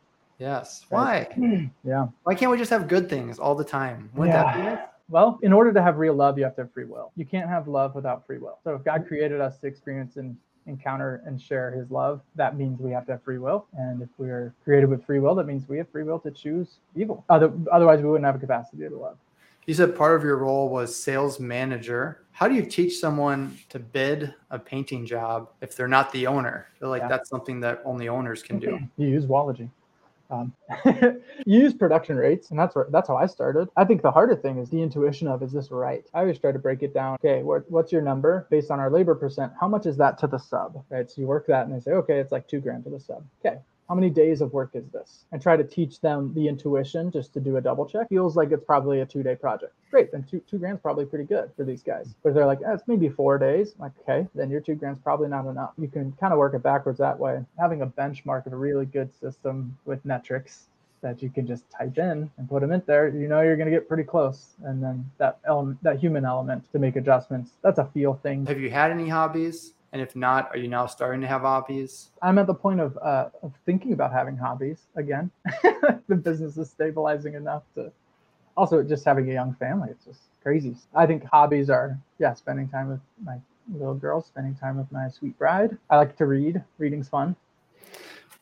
Yes. 0.43 0.85
Why? 0.89 1.23
Hmm. 1.35 1.65
yeah. 1.85 2.07
Why 2.23 2.35
can't 2.35 2.51
we 2.51 2.57
just 2.57 2.69
have 2.69 2.89
good 2.89 3.09
things 3.09 3.39
all 3.39 3.55
the 3.55 3.63
time? 3.63 4.09
Wouldn't 4.13 4.35
Yeah. 4.35 4.43
that 4.43 4.55
be 4.55 4.67
it? 4.73 4.89
Well, 5.09 5.39
in 5.41 5.53
order 5.53 5.71
to 5.71 5.81
have 5.81 5.97
real 5.97 6.13
love, 6.13 6.37
you 6.37 6.43
have 6.43 6.55
to 6.55 6.63
have 6.63 6.73
free 6.73 6.83
will. 6.83 7.11
You 7.15 7.23
can't 7.25 7.47
have 7.47 7.69
love 7.69 7.95
without 7.95 8.25
free 8.25 8.39
will. 8.39 8.57
So 8.65 8.75
if 8.75 8.83
God 8.83 9.05
created 9.07 9.39
us 9.39 9.57
to 9.59 9.67
experience 9.67 10.17
and 10.17 10.35
encounter 10.65 11.21
and 11.25 11.39
share 11.41 11.71
his 11.71 11.89
love, 11.91 12.19
that 12.35 12.57
means 12.57 12.81
we 12.81 12.91
have 12.91 13.05
to 13.05 13.13
have 13.13 13.23
free 13.23 13.37
will. 13.37 13.67
And 13.77 14.01
if 14.01 14.09
we're 14.17 14.53
created 14.65 14.89
with 14.89 15.05
free 15.05 15.19
will, 15.19 15.33
that 15.35 15.45
means 15.45 15.67
we 15.69 15.77
have 15.77 15.87
free 15.89 16.03
will 16.03 16.19
to 16.19 16.31
choose 16.31 16.79
evil. 16.93 17.23
Other, 17.29 17.49
otherwise, 17.71 18.01
we 18.01 18.09
wouldn't 18.09 18.25
have 18.25 18.35
a 18.35 18.39
capacity 18.39 18.83
to 18.89 18.95
love. 18.97 19.17
You 19.65 19.73
said 19.73 19.95
part 19.95 20.13
of 20.15 20.25
your 20.25 20.37
role 20.37 20.67
was 20.67 20.93
sales 20.93 21.39
manager. 21.39 22.19
How 22.31 22.49
do 22.49 22.55
you 22.55 22.65
teach 22.65 22.97
someone 22.99 23.57
to 23.69 23.79
bid 23.79 24.33
a 24.51 24.59
painting 24.59 25.05
job 25.05 25.49
if 25.61 25.73
they're 25.77 25.87
not 25.87 26.11
the 26.11 26.27
owner? 26.27 26.67
I 26.75 26.79
feel 26.79 26.89
like 26.89 27.03
Yeah. 27.03 27.07
that's 27.07 27.29
something 27.29 27.61
that 27.61 27.81
only 27.85 28.09
owners 28.09 28.43
can 28.43 28.59
do. 28.59 28.77
You 28.97 29.07
use 29.07 29.25
Wology. 29.25 29.69
Um, 30.29 30.53
use 31.45 31.73
production 31.73 32.15
rates, 32.15 32.49
and 32.49 32.59
that's 32.59 32.75
where 32.75 32.87
that's 32.89 33.07
how 33.07 33.17
I 33.17 33.25
started. 33.27 33.69
I 33.75 33.85
think 33.85 34.01
the 34.01 34.11
harder 34.11 34.35
thing 34.35 34.57
is 34.57 34.69
the 34.69 34.81
intuition 34.81 35.27
of 35.27 35.43
is 35.43 35.51
this 35.51 35.69
right? 35.71 36.03
I 36.13 36.21
always 36.21 36.39
try 36.39 36.51
to 36.51 36.59
break 36.59 36.81
it 36.81 36.93
down. 36.93 37.15
Okay, 37.15 37.43
what, 37.43 37.69
what's 37.69 37.91
your 37.91 38.01
number 38.01 38.47
based 38.49 38.71
on 38.71 38.79
our 38.79 38.89
labor 38.89 39.15
percent? 39.15 39.51
How 39.59 39.67
much 39.67 39.85
is 39.85 39.97
that 39.97 40.17
to 40.19 40.27
the 40.27 40.39
sub? 40.39 40.83
Right. 40.89 41.09
So 41.09 41.21
you 41.21 41.27
work 41.27 41.47
that, 41.47 41.67
and 41.67 41.75
they 41.75 41.79
say, 41.79 41.91
okay, 41.91 42.19
it's 42.19 42.31
like 42.31 42.47
two 42.47 42.59
grand 42.59 42.83
to 42.85 42.89
the 42.89 42.99
sub. 42.99 43.25
Okay. 43.45 43.57
How 43.89 43.95
many 43.95 44.09
days 44.09 44.41
of 44.41 44.53
work 44.53 44.71
is 44.73 44.87
this? 44.89 45.25
And 45.31 45.41
try 45.41 45.57
to 45.57 45.63
teach 45.63 45.99
them 45.99 46.33
the 46.33 46.47
intuition 46.47 47.11
just 47.11 47.33
to 47.33 47.39
do 47.39 47.57
a 47.57 47.61
double 47.61 47.85
check. 47.85 48.09
Feels 48.09 48.35
like 48.35 48.51
it's 48.51 48.63
probably 48.63 49.01
a 49.01 49.05
two 49.05 49.23
day 49.23 49.35
project. 49.35 49.73
Great, 49.91 50.11
then 50.11 50.23
two 50.23 50.39
two 50.49 50.57
grand's 50.57 50.81
probably 50.81 51.05
pretty 51.05 51.25
good 51.25 51.51
for 51.55 51.63
these 51.63 51.83
guys. 51.83 52.15
But 52.23 52.33
they're 52.33 52.45
like, 52.45 52.59
eh, 52.65 52.73
it's 52.73 52.87
maybe 52.87 53.09
four 53.09 53.37
days. 53.37 53.75
Like, 53.79 53.91
okay, 54.01 54.27
then 54.35 54.49
your 54.49 54.61
two 54.61 54.75
grand's 54.75 54.99
probably 54.99 55.27
not 55.27 55.45
enough. 55.45 55.73
You 55.77 55.87
can 55.87 56.13
kind 56.13 56.33
of 56.33 56.39
work 56.39 56.53
it 56.53 56.63
backwards 56.63 56.99
that 56.99 57.19
way. 57.19 57.43
Having 57.59 57.81
a 57.81 57.87
benchmark 57.87 58.45
of 58.45 58.53
a 58.53 58.57
really 58.57 58.85
good 58.85 59.13
system 59.13 59.77
with 59.85 60.03
metrics 60.05 60.67
that 61.01 61.21
you 61.21 61.29
can 61.29 61.45
just 61.45 61.69
type 61.69 61.97
in 61.97 62.31
and 62.37 62.49
put 62.49 62.61
them 62.61 62.71
in 62.71 62.81
there, 62.87 63.09
you 63.09 63.27
know 63.27 63.41
you're 63.41 63.57
going 63.57 63.69
to 63.69 63.75
get 63.75 63.87
pretty 63.87 64.03
close. 64.03 64.55
And 64.63 64.81
then 64.81 65.11
that 65.17 65.39
element, 65.45 65.83
that 65.83 65.99
human 65.99 66.25
element 66.25 66.71
to 66.71 66.79
make 66.79 66.95
adjustments, 66.95 67.51
that's 67.61 67.77
a 67.77 67.85
feel 67.93 68.15
thing. 68.15 68.45
Have 68.45 68.59
you 68.59 68.71
had 68.71 68.89
any 68.89 69.09
hobbies? 69.09 69.73
And 69.93 70.01
if 70.01 70.15
not, 70.15 70.49
are 70.51 70.57
you 70.57 70.67
now 70.67 70.85
starting 70.87 71.21
to 71.21 71.27
have 71.27 71.43
hobbies? 71.43 72.09
I'm 72.21 72.37
at 72.37 72.47
the 72.47 72.53
point 72.53 72.81
of, 72.81 72.97
uh, 72.97 73.29
of 73.41 73.53
thinking 73.65 73.93
about 73.93 74.11
having 74.11 74.35
hobbies 74.35 74.87
again. 74.95 75.31
the 76.07 76.15
business 76.15 76.57
is 76.57 76.69
stabilizing 76.69 77.35
enough 77.35 77.63
to 77.75 77.91
also 78.57 78.83
just 78.83 79.05
having 79.05 79.29
a 79.29 79.33
young 79.33 79.53
family. 79.53 79.89
It's 79.91 80.03
just 80.03 80.19
crazy. 80.41 80.75
I 80.93 81.05
think 81.05 81.23
hobbies 81.23 81.69
are, 81.69 81.97
yeah, 82.19 82.33
spending 82.33 82.67
time 82.67 82.89
with 82.89 82.99
my 83.23 83.37
little 83.71 83.93
girl, 83.93 84.21
spending 84.21 84.55
time 84.55 84.77
with 84.77 84.91
my 84.91 85.07
sweet 85.07 85.37
bride. 85.39 85.77
I 85.89 85.95
like 85.97 86.17
to 86.17 86.25
read. 86.25 86.61
Reading's 86.77 87.07
fun. 87.07 87.35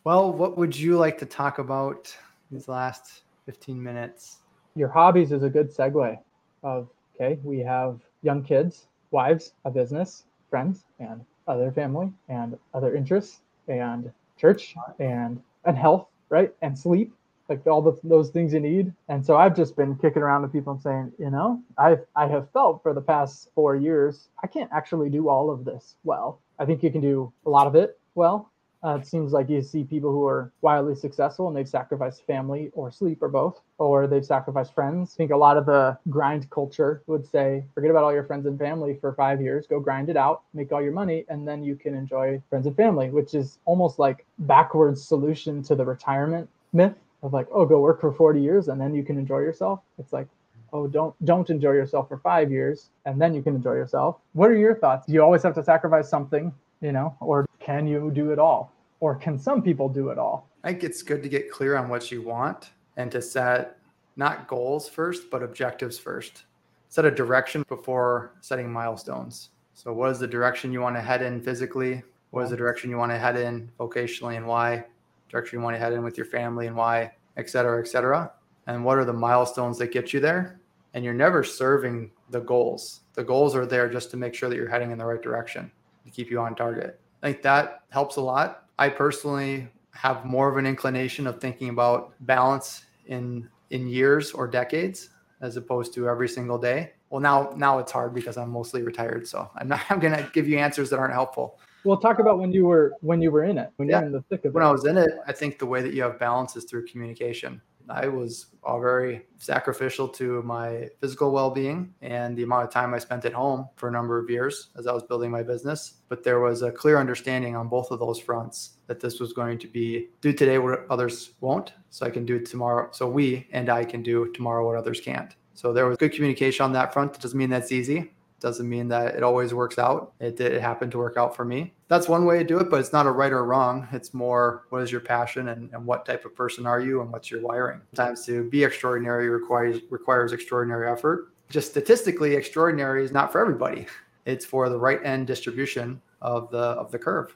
Well, 0.04 0.32
what 0.34 0.58
would 0.58 0.76
you 0.76 0.98
like 0.98 1.20
to 1.20 1.26
talk 1.28 1.60
about 1.60 2.16
these 2.50 2.68
last 2.68 3.22
15 3.46 3.82
minutes? 3.84 4.38
your 4.76 4.90
hobbies 4.90 5.32
is 5.32 5.44
a 5.44 5.50
good 5.50 5.74
segue 5.74 6.18
of 6.64 6.88
okay 7.16 7.40
we 7.44 7.60
have 7.60 8.00
young 8.22 8.44
kids 8.44 8.88
wives 9.12 9.54
a 9.66 9.72
business 9.72 10.24
friends 10.50 10.86
and 11.00 11.26
other 11.48 11.72
family 11.72 12.12
and 12.30 12.58
other 12.74 12.96
interests 12.96 13.42
and 13.68 14.12
church 14.38 14.76
and 15.00 15.42
and 15.66 15.78
health 15.78 16.08
right? 16.32 16.52
And 16.64 16.78
sleep 16.78 17.14
like 17.50 17.68
all 17.68 17.82
the, 17.82 18.00
those 18.04 18.30
things 18.30 18.54
you 18.54 18.62
need. 18.62 18.94
And 19.10 19.24
so 19.24 19.36
i've 19.36 19.56
just 19.56 19.76
been 19.76 19.96
kicking 19.98 20.24
around 20.24 20.42
to 20.42 20.48
people 20.48 20.74
and 20.74 20.82
saying 20.82 21.12
you 21.20 21.30
know 21.30 21.62
i 21.78 21.98
i 22.16 22.26
have 22.26 22.50
felt 22.52 22.82
for 22.82 22.94
the 22.94 23.02
past 23.02 23.50
four 23.54 23.76
years 23.76 24.30
i 24.42 24.48
can't 24.48 24.70
actually 24.74 25.10
do 25.10 25.30
all 25.30 25.52
of 25.52 25.66
this 25.66 25.96
well. 26.04 26.40
I 26.58 26.66
think 26.66 26.82
you 26.84 26.92
can 26.92 27.02
do 27.02 27.32
a 27.46 27.50
lot 27.50 27.68
of 27.68 27.76
it 27.76 28.00
well 28.16 28.51
uh, 28.84 28.98
it 29.00 29.06
seems 29.06 29.32
like 29.32 29.50
you 29.50 29.62
see 29.62 29.84
people 29.84 30.12
who 30.12 30.26
are 30.26 30.52
wildly 30.62 30.96
successful 30.96 31.48
and 31.48 31.56
they've 31.56 31.70
sacrificed 31.70 32.26
family 32.26 32.72
or 32.74 32.92
sleep 32.92 33.22
or 33.22 33.28
both, 33.28 33.62
or 33.78 34.08
they've 34.08 34.26
sacrificed 34.26 34.74
friends. 34.74 35.14
I 35.14 35.18
think 35.18 35.32
a 35.32 35.38
lot 35.38 35.58
of 35.58 35.66
the 35.68 35.98
grind 36.10 36.50
culture 36.50 37.04
would 37.06 37.26
say, 37.26 37.64
forget 37.76 37.92
about 37.92 38.04
all 38.04 38.14
your 38.14 38.24
friends 38.24 38.48
and 38.48 38.58
family 38.58 38.98
for 39.00 39.14
five 39.14 39.42
years, 39.42 39.68
go 39.68 39.80
grind 39.80 40.10
it 40.10 40.18
out, 40.18 40.44
make 40.54 40.72
all 40.72 40.82
your 40.82 40.94
money, 40.94 41.26
and 41.30 41.48
then 41.48 41.64
you 41.64 41.76
can 41.76 41.94
enjoy 41.94 42.42
friends 42.50 42.66
and 42.66 42.76
family, 42.76 43.10
which 43.10 43.36
is 43.36 43.60
almost 43.66 44.00
like 44.00 44.26
backwards 44.40 45.04
solution 45.04 45.62
to 45.64 45.76
the 45.76 45.86
retirement 45.86 46.50
myth 46.74 46.96
of 47.22 47.34
like, 47.34 47.48
oh, 47.52 47.66
go 47.66 47.80
work 47.82 48.02
for 48.02 48.12
40 48.12 48.42
years 48.42 48.68
and 48.68 48.82
then 48.82 48.96
you 48.96 49.04
can 49.04 49.18
enjoy 49.18 49.40
yourself. 49.40 49.82
It's 50.00 50.12
like, 50.12 50.28
oh 50.74 50.88
don't 50.88 51.14
don't 51.26 51.50
enjoy 51.50 51.72
yourself 51.72 52.08
for 52.08 52.18
five 52.18 52.50
years 52.50 52.92
and 53.06 53.22
then 53.22 53.34
you 53.34 53.42
can 53.42 53.56
enjoy 53.56 53.74
yourself 53.74 54.20
what 54.32 54.50
are 54.50 54.56
your 54.56 54.74
thoughts 54.74 55.06
do 55.06 55.12
you 55.12 55.22
always 55.22 55.44
have 55.44 55.54
to 55.54 55.62
sacrifice 55.62 56.08
something 56.10 56.54
you 56.80 56.94
know 56.94 57.14
or 57.20 57.46
can 57.72 57.88
you 57.88 58.12
do 58.12 58.32
it 58.32 58.40
all 58.40 58.74
or 59.00 59.16
can 59.16 59.40
some 59.40 59.62
people 59.62 59.88
do 59.88 60.10
it 60.10 60.18
all 60.18 60.48
I 60.64 60.70
think 60.70 60.84
it's 60.84 61.02
good 61.02 61.24
to 61.24 61.30
get 61.30 61.50
clear 61.50 61.76
on 61.78 61.90
what 61.90 62.12
you 62.12 62.22
want 62.22 62.72
and 62.98 63.12
to 63.12 63.22
set 63.22 63.78
not 64.16 64.48
goals 64.48 64.88
first, 64.90 65.32
but 65.32 65.42
objectives 65.42 65.98
first. 65.98 66.44
Set 66.90 67.06
a 67.06 67.10
direction 67.10 67.64
before 67.68 68.34
setting 68.42 68.72
milestones. 68.72 69.50
So, 69.74 69.94
what 69.94 70.12
is 70.12 70.20
the 70.20 70.28
direction 70.28 70.74
you 70.74 70.82
want 70.82 70.98
to 70.98 71.02
head 71.02 71.22
in 71.22 71.42
physically? 71.42 72.04
What 72.32 72.44
is 72.44 72.50
the 72.52 72.58
direction 72.58 72.90
you 72.90 72.98
want 72.98 73.12
to 73.12 73.18
head 73.18 73.38
in 73.38 73.72
vocationally 73.80 74.36
and 74.38 74.46
why? 74.46 74.86
Direction 75.30 75.58
you 75.58 75.64
want 75.64 75.76
to 75.76 75.80
head 75.80 75.94
in 75.94 76.04
with 76.04 76.18
your 76.18 76.28
family 76.28 76.68
and 76.68 76.76
why, 76.76 77.12
et 77.38 77.50
cetera, 77.50 77.80
et 77.82 77.88
cetera. 77.88 78.32
And 78.68 78.86
what 78.86 78.98
are 78.98 79.06
the 79.06 79.14
milestones 79.14 79.78
that 79.80 79.94
get 79.94 80.14
you 80.14 80.20
there? 80.20 80.62
and 80.94 81.06
you're 81.06 81.14
never 81.14 81.44
serving 81.44 82.12
the 82.30 82.42
goals. 82.42 83.02
The 83.14 83.24
goals 83.24 83.56
are 83.56 83.66
there 83.66 83.90
just 83.90 84.12
to 84.12 84.18
make 84.18 84.34
sure 84.34 84.50
that 84.50 84.56
you're 84.56 84.70
heading 84.70 84.92
in 84.92 84.98
the 84.98 85.06
right 85.06 85.22
direction 85.22 85.72
to 86.04 86.12
keep 86.12 86.30
you 86.30 86.40
on 86.40 86.56
target. 86.56 87.00
I 87.24 87.32
think 87.32 87.42
that 87.44 87.84
helps 87.90 88.16
a 88.16 88.22
lot. 88.22 88.66
I 88.80 88.90
personally 88.90 89.68
have 89.94 90.26
more 90.26 90.50
of 90.50 90.58
an 90.58 90.66
inclination 90.66 91.28
of 91.28 91.40
thinking 91.40 91.70
about 91.70 92.14
balance 92.22 92.86
in 93.06 93.50
in 93.70 93.88
years 93.88 94.32
or 94.32 94.48
decades 94.48 95.10
as 95.42 95.58
opposed 95.58 95.94
to 95.94 96.08
every 96.10 96.28
single 96.30 96.58
day. 96.58 96.94
Well, 97.10 97.22
now 97.22 97.54
now 97.56 97.80
it's 97.80 97.92
hard 97.92 98.14
because 98.14 98.38
I'm 98.38 98.50
mostly 98.50 98.82
retired, 98.84 99.28
so 99.28 99.50
I'm 99.56 99.68
not 99.68 99.82
I'm 99.90 100.00
going 100.00 100.14
to 100.16 100.30
give 100.34 100.48
you 100.48 100.58
answers 100.58 100.90
that 100.90 101.00
aren't 101.00 101.14
helpful. 101.14 101.60
Well, 101.84 101.98
talk 101.98 102.20
about 102.20 102.40
when 102.40 102.52
you 102.52 102.66
were 102.66 102.94
when 103.02 103.22
you 103.22 103.32
were 103.32 103.44
in 103.44 103.58
it, 103.58 103.72
when 103.78 103.90
Yeah. 103.90 104.00
you're 104.00 104.08
in 104.08 104.12
the 104.14 104.22
thick 104.30 104.46
of 104.46 104.54
When 104.54 104.64
it. 104.64 104.68
I 104.68 104.72
was 104.72 104.86
in 104.86 104.98
it, 104.98 105.10
I 105.28 105.32
think 105.34 105.58
the 105.60 105.66
way 105.66 105.82
that 105.82 105.94
you 105.94 106.04
have 106.04 106.20
balance 106.20 106.56
is 106.56 106.66
through 106.66 106.86
communication. 106.88 107.62
I 107.92 108.08
was 108.08 108.48
all 108.64 108.80
very 108.80 109.26
sacrificial 109.38 110.08
to 110.08 110.42
my 110.44 110.88
physical 111.00 111.32
well-being 111.32 111.94
and 112.02 112.38
the 112.38 112.44
amount 112.44 112.64
of 112.64 112.72
time 112.72 112.94
I 112.94 113.00
spent 113.00 113.26
at 113.26 113.34
home 113.34 113.68
for 113.76 113.90
a 113.90 113.92
number 113.92 114.18
of 114.18 114.30
years 114.30 114.70
as 114.78 114.88
I 114.88 114.94
was 114.94 115.04
building 115.04 115.30
my 115.30 115.44
business. 115.44 115.96
But 116.08 116.24
there 116.24 116.40
was 116.40 116.62
a 116.62 116.72
clear 116.72 116.98
understanding 116.98 117.56
on 117.56 117.68
both 117.68 117.92
of 117.92 118.00
those 118.00 118.20
fronts 118.20 118.78
that 118.88 119.00
this 119.00 119.20
was 119.20 119.34
going 119.34 119.60
to 119.60 119.68
be 119.68 120.10
do 120.22 120.32
today 120.32 120.58
what 120.58 120.86
others 120.90 121.32
won't, 121.42 121.74
so 121.90 122.06
I 122.06 122.10
can 122.10 122.26
do 122.26 122.40
tomorrow. 122.40 122.90
So 122.92 123.10
we 123.10 123.48
and 123.52 123.70
I 123.70 123.84
can 123.84 124.02
do 124.02 124.32
tomorrow 124.32 124.66
what 124.66 124.78
others 124.78 125.02
can't. 125.02 125.36
So 125.54 125.74
there 125.74 125.86
was 125.86 125.98
good 125.98 126.14
communication 126.14 126.64
on 126.64 126.72
that 126.74 126.94
front. 126.94 127.16
It 127.16 127.22
doesn't 127.22 127.38
mean 127.38 127.50
that's 127.50 127.72
easy 127.72 128.12
doesn't 128.42 128.68
mean 128.68 128.88
that 128.90 129.16
it 129.16 129.24
always 129.24 129.54
works 129.54 129.78
out. 129.78 130.14
It 130.20 130.36
did 130.36 130.52
it 130.52 130.62
happened 130.62 130.92
to 130.94 130.98
work 130.98 131.16
out 131.16 131.36
for 131.36 131.46
me. 131.46 131.74
That's 131.88 132.10
one 132.10 132.26
way 132.26 132.40
to 132.40 132.44
do 132.44 132.58
it, 132.60 132.70
but 132.70 132.80
it's 132.80 132.92
not 132.92 133.06
a 133.06 133.12
right 133.12 133.32
or 133.32 133.46
wrong. 133.46 133.88
It's 133.94 134.14
more 134.14 134.64
what 134.70 134.82
is 134.82 134.92
your 134.92 135.02
passion 135.02 135.50
and, 135.50 135.70
and 135.74 135.86
what 135.86 136.06
type 136.06 136.26
of 136.26 136.36
person 136.36 136.66
are 136.66 136.82
you 136.82 137.02
and 137.02 137.12
what's 137.12 137.30
your 137.30 137.42
wiring. 137.42 137.82
Sometimes 137.94 138.26
to 138.26 138.50
be 138.50 138.64
extraordinary 138.64 139.30
requires 139.30 139.80
requires 139.90 140.34
extraordinary 140.34 140.92
effort. 140.92 141.32
Just 141.50 141.70
statistically, 141.70 142.34
extraordinary 142.36 143.06
is 143.06 143.12
not 143.12 143.32
for 143.32 143.40
everybody. 143.40 143.86
It's 144.26 144.46
for 144.46 144.70
the 144.70 144.78
right 144.78 145.00
end 145.06 145.28
distribution 145.28 146.02
of 146.22 146.50
the 146.50 146.58
of 146.58 146.92
the 146.92 147.00
curve. 147.00 147.36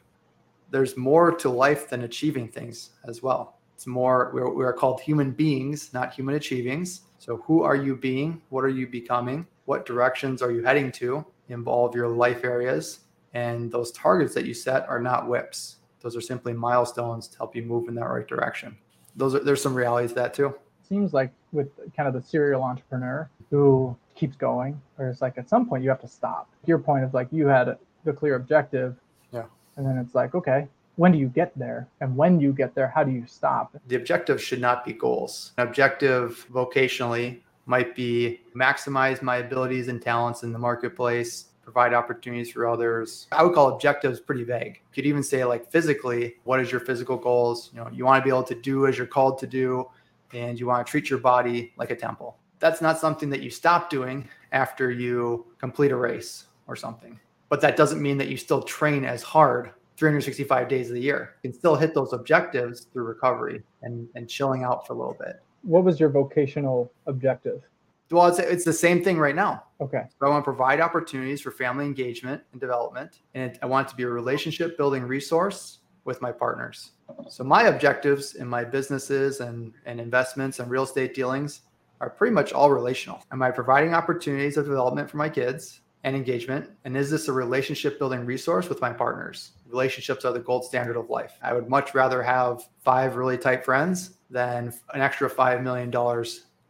There's 0.72 0.98
more 0.98 1.32
to 1.36 1.50
life 1.50 1.90
than 1.90 2.04
achieving 2.04 2.48
things 2.48 2.92
as 3.06 3.22
well. 3.22 3.60
It's 3.76 3.86
more 3.86 4.32
we 4.34 4.64
are 4.64 4.74
called 4.74 5.02
human 5.02 5.32
beings, 5.32 5.94
not 5.94 6.14
human 6.14 6.36
achievings. 6.36 7.02
So 7.20 7.38
who 7.38 7.62
are 7.62 7.76
you 7.76 7.96
being? 7.96 8.42
What 8.50 8.64
are 8.64 8.70
you 8.70 8.88
becoming? 8.88 9.46
What 9.66 9.86
directions 9.86 10.42
are 10.42 10.52
you 10.52 10.64
heading 10.64 10.92
to? 10.94 11.26
Involve 11.50 11.96
your 11.96 12.08
life 12.08 12.44
areas. 12.44 13.00
And 13.34 13.72
those 13.72 13.92
targets 13.92 14.34
that 14.36 14.46
you 14.46 14.54
set 14.54 14.88
are 14.88 15.00
not 15.00 15.28
whips. 15.28 15.78
Those 16.02 16.16
are 16.16 16.22
simply 16.22 16.54
milestones 16.54 17.28
to 17.30 17.38
help 17.38 17.56
you 17.56 17.64
move 17.64 17.88
in 17.90 17.96
that 17.96 18.06
right 18.06 18.28
direction. 18.28 18.78
Those 19.16 19.34
are 19.36 19.40
there's 19.40 19.62
some 19.62 19.74
realities 19.74 20.12
to 20.12 20.16
that 20.16 20.34
too. 20.34 20.56
seems 20.88 21.14
like 21.14 21.32
with 21.52 21.70
kind 21.98 22.08
of 22.08 22.14
the 22.14 22.22
serial 22.22 22.64
entrepreneur 22.64 23.28
who 23.50 23.96
keeps 24.14 24.36
going, 24.36 24.80
or 25.00 25.08
it's 25.10 25.22
like 25.22 25.38
at 25.38 25.50
some 25.50 25.68
point 25.68 25.84
you 25.84 25.90
have 25.90 26.02
to 26.02 26.08
stop. 26.08 26.48
Your 26.66 26.78
point 26.78 27.04
of 27.04 27.14
like 27.14 27.28
you 27.32 27.48
had 27.48 27.78
the 28.04 28.14
clear 28.14 28.36
objective, 28.36 28.96
Yeah. 29.32 29.46
and 29.78 29.86
then 29.86 29.98
it's 29.98 30.14
like 30.14 30.36
okay, 30.36 30.68
when 30.96 31.12
do 31.12 31.18
you 31.18 31.28
get 31.28 31.58
there? 31.58 31.88
And 32.02 32.16
when 32.16 32.40
you 32.40 32.54
get 32.54 32.76
there, 32.76 32.88
how 32.88 33.04
do 33.04 33.12
you 33.12 33.26
stop? 33.26 33.76
The 33.88 33.96
objective 33.96 34.42
should 34.42 34.62
not 34.62 34.86
be 34.86 34.94
goals. 34.94 35.54
An 35.58 35.68
objective 35.68 36.46
vocationally 36.54 37.40
might 37.66 37.96
be 37.96 38.42
maximize 38.56 39.22
my 39.22 39.38
abilities 39.38 39.88
and 39.88 40.02
talents 40.02 40.44
in 40.44 40.52
the 40.54 40.60
marketplace, 40.60 41.46
provide 41.64 41.94
opportunities 41.94 42.52
for 42.52 42.68
others. 42.68 43.28
I 43.32 43.44
would 43.44 43.54
call 43.54 43.70
objectives 43.70 44.20
pretty 44.20 44.44
vague. 44.44 44.76
You 44.76 44.94
could 44.94 45.06
even 45.06 45.24
say 45.24 45.44
like 45.44 45.70
physically, 45.72 46.36
what 46.44 46.60
is 46.60 46.72
your 46.72 46.80
physical 46.82 47.18
goals? 47.18 47.72
You 47.74 47.82
know, 47.82 47.90
you 47.92 48.06
want 48.06 48.22
to 48.22 48.24
be 48.24 48.30
able 48.30 48.44
to 48.44 48.56
do 48.56 48.88
as 48.88 48.98
you're 48.98 49.08
called 49.08 49.40
to 49.40 49.48
do 49.48 49.90
and 50.34 50.60
you 50.60 50.68
want 50.68 50.86
to 50.86 50.90
treat 50.90 51.10
your 51.10 51.20
body 51.20 51.74
like 51.78 51.92
a 51.92 51.96
temple. 51.96 52.38
That's 52.60 52.82
not 52.82 53.00
something 53.00 53.30
that 53.32 53.42
you 53.42 53.50
stop 53.50 53.90
doing 53.90 54.30
after 54.52 54.92
you 54.92 55.46
complete 55.58 55.92
a 55.92 55.96
race 55.96 56.46
or 56.68 56.76
something. 56.76 57.20
But 57.50 57.62
that 57.62 57.76
doesn't 57.76 58.02
mean 58.02 58.18
that 58.18 58.28
you 58.28 58.38
still 58.38 58.62
train 58.62 59.04
as 59.04 59.22
hard 59.22 59.72
365 59.98 60.68
days 60.68 60.90
of 60.90 60.96
the 60.96 61.02
year. 61.02 61.36
You 61.44 61.52
can 61.52 61.60
still 61.60 61.76
hit 61.76 61.94
those 61.94 62.14
objectives 62.14 62.88
through 62.92 63.04
recovery 63.04 63.64
and, 63.82 64.08
and 64.16 64.30
chilling 64.30 64.64
out 64.64 64.86
for 64.86 64.94
a 64.94 64.98
little 64.98 65.18
bit. 65.20 65.42
What 65.66 65.84
was 65.84 66.00
your 66.00 66.10
vocational 66.10 66.92
objective? 67.08 67.64
Well, 68.12 68.28
it's, 68.28 68.38
it's 68.38 68.64
the 68.64 68.74
same 68.74 69.04
thing 69.04 69.18
right 69.18 69.36
now. 69.36 69.64
Okay, 69.82 70.04
So 70.20 70.28
I 70.28 70.30
want 70.30 70.42
to 70.42 70.46
provide 70.46 70.80
opportunities 70.80 71.42
for 71.42 71.50
family 71.50 71.86
engagement 71.86 72.42
and 72.52 72.62
development. 72.62 73.22
And 73.34 73.58
I 73.64 73.66
want 73.66 73.88
it 73.88 73.90
to 73.92 73.96
be 73.96 74.04
a 74.04 74.08
relationship 74.08 74.78
building 74.78 75.04
resource 75.04 75.80
with 76.04 76.22
my 76.22 76.32
partners. 76.32 76.92
So 77.30 77.44
my 77.44 77.64
objectives 77.64 78.36
in 78.36 78.48
my 78.48 78.64
businesses 78.64 79.40
and, 79.40 79.74
and 79.88 80.00
investments 80.00 80.60
and 80.60 80.70
real 80.70 80.84
estate 80.84 81.16
dealings 81.16 81.62
are 82.00 82.12
pretty 82.12 82.34
much 82.34 82.54
all 82.54 82.70
relational. 82.70 83.24
Am 83.32 83.42
I 83.42 83.50
providing 83.50 83.96
opportunities 83.96 84.58
of 84.58 84.66
development 84.66 85.10
for 85.10 85.18
my 85.18 85.30
kids 85.30 85.82
and 86.04 86.16
engagement? 86.16 86.70
And 86.84 86.96
is 86.96 87.10
this 87.10 87.28
a 87.28 87.34
relationship 87.34 87.98
building 87.98 88.24
resource 88.24 88.70
with 88.70 88.82
my 88.82 88.94
partners? 88.94 89.54
Relationships 89.68 90.26
are 90.26 90.34
the 90.34 90.40
gold 90.40 90.64
standard 90.64 90.96
of 90.96 91.10
life. 91.10 91.40
I 91.42 91.54
would 91.54 91.68
much 91.68 91.96
rather 91.96 92.22
have 92.22 92.70
five 92.84 93.16
really 93.16 93.38
tight 93.38 93.66
friends 93.66 94.18
than 94.36 94.74
an 94.94 95.02
extra 95.02 95.30
$5 95.30 95.64
million 95.64 95.88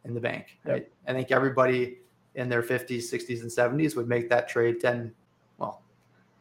in 0.04 0.14
the 0.14 0.20
bank. 0.20 0.56
Right? 0.64 0.88
I 1.08 1.12
think 1.12 1.32
everybody 1.32 1.98
in 2.36 2.48
their 2.48 2.62
50s, 2.62 3.12
60s, 3.12 3.40
and 3.40 3.50
70s 3.50 3.96
would 3.96 4.08
make 4.08 4.30
that 4.30 4.48
trade 4.48 4.80
10. 4.80 5.12
Well, 5.58 5.82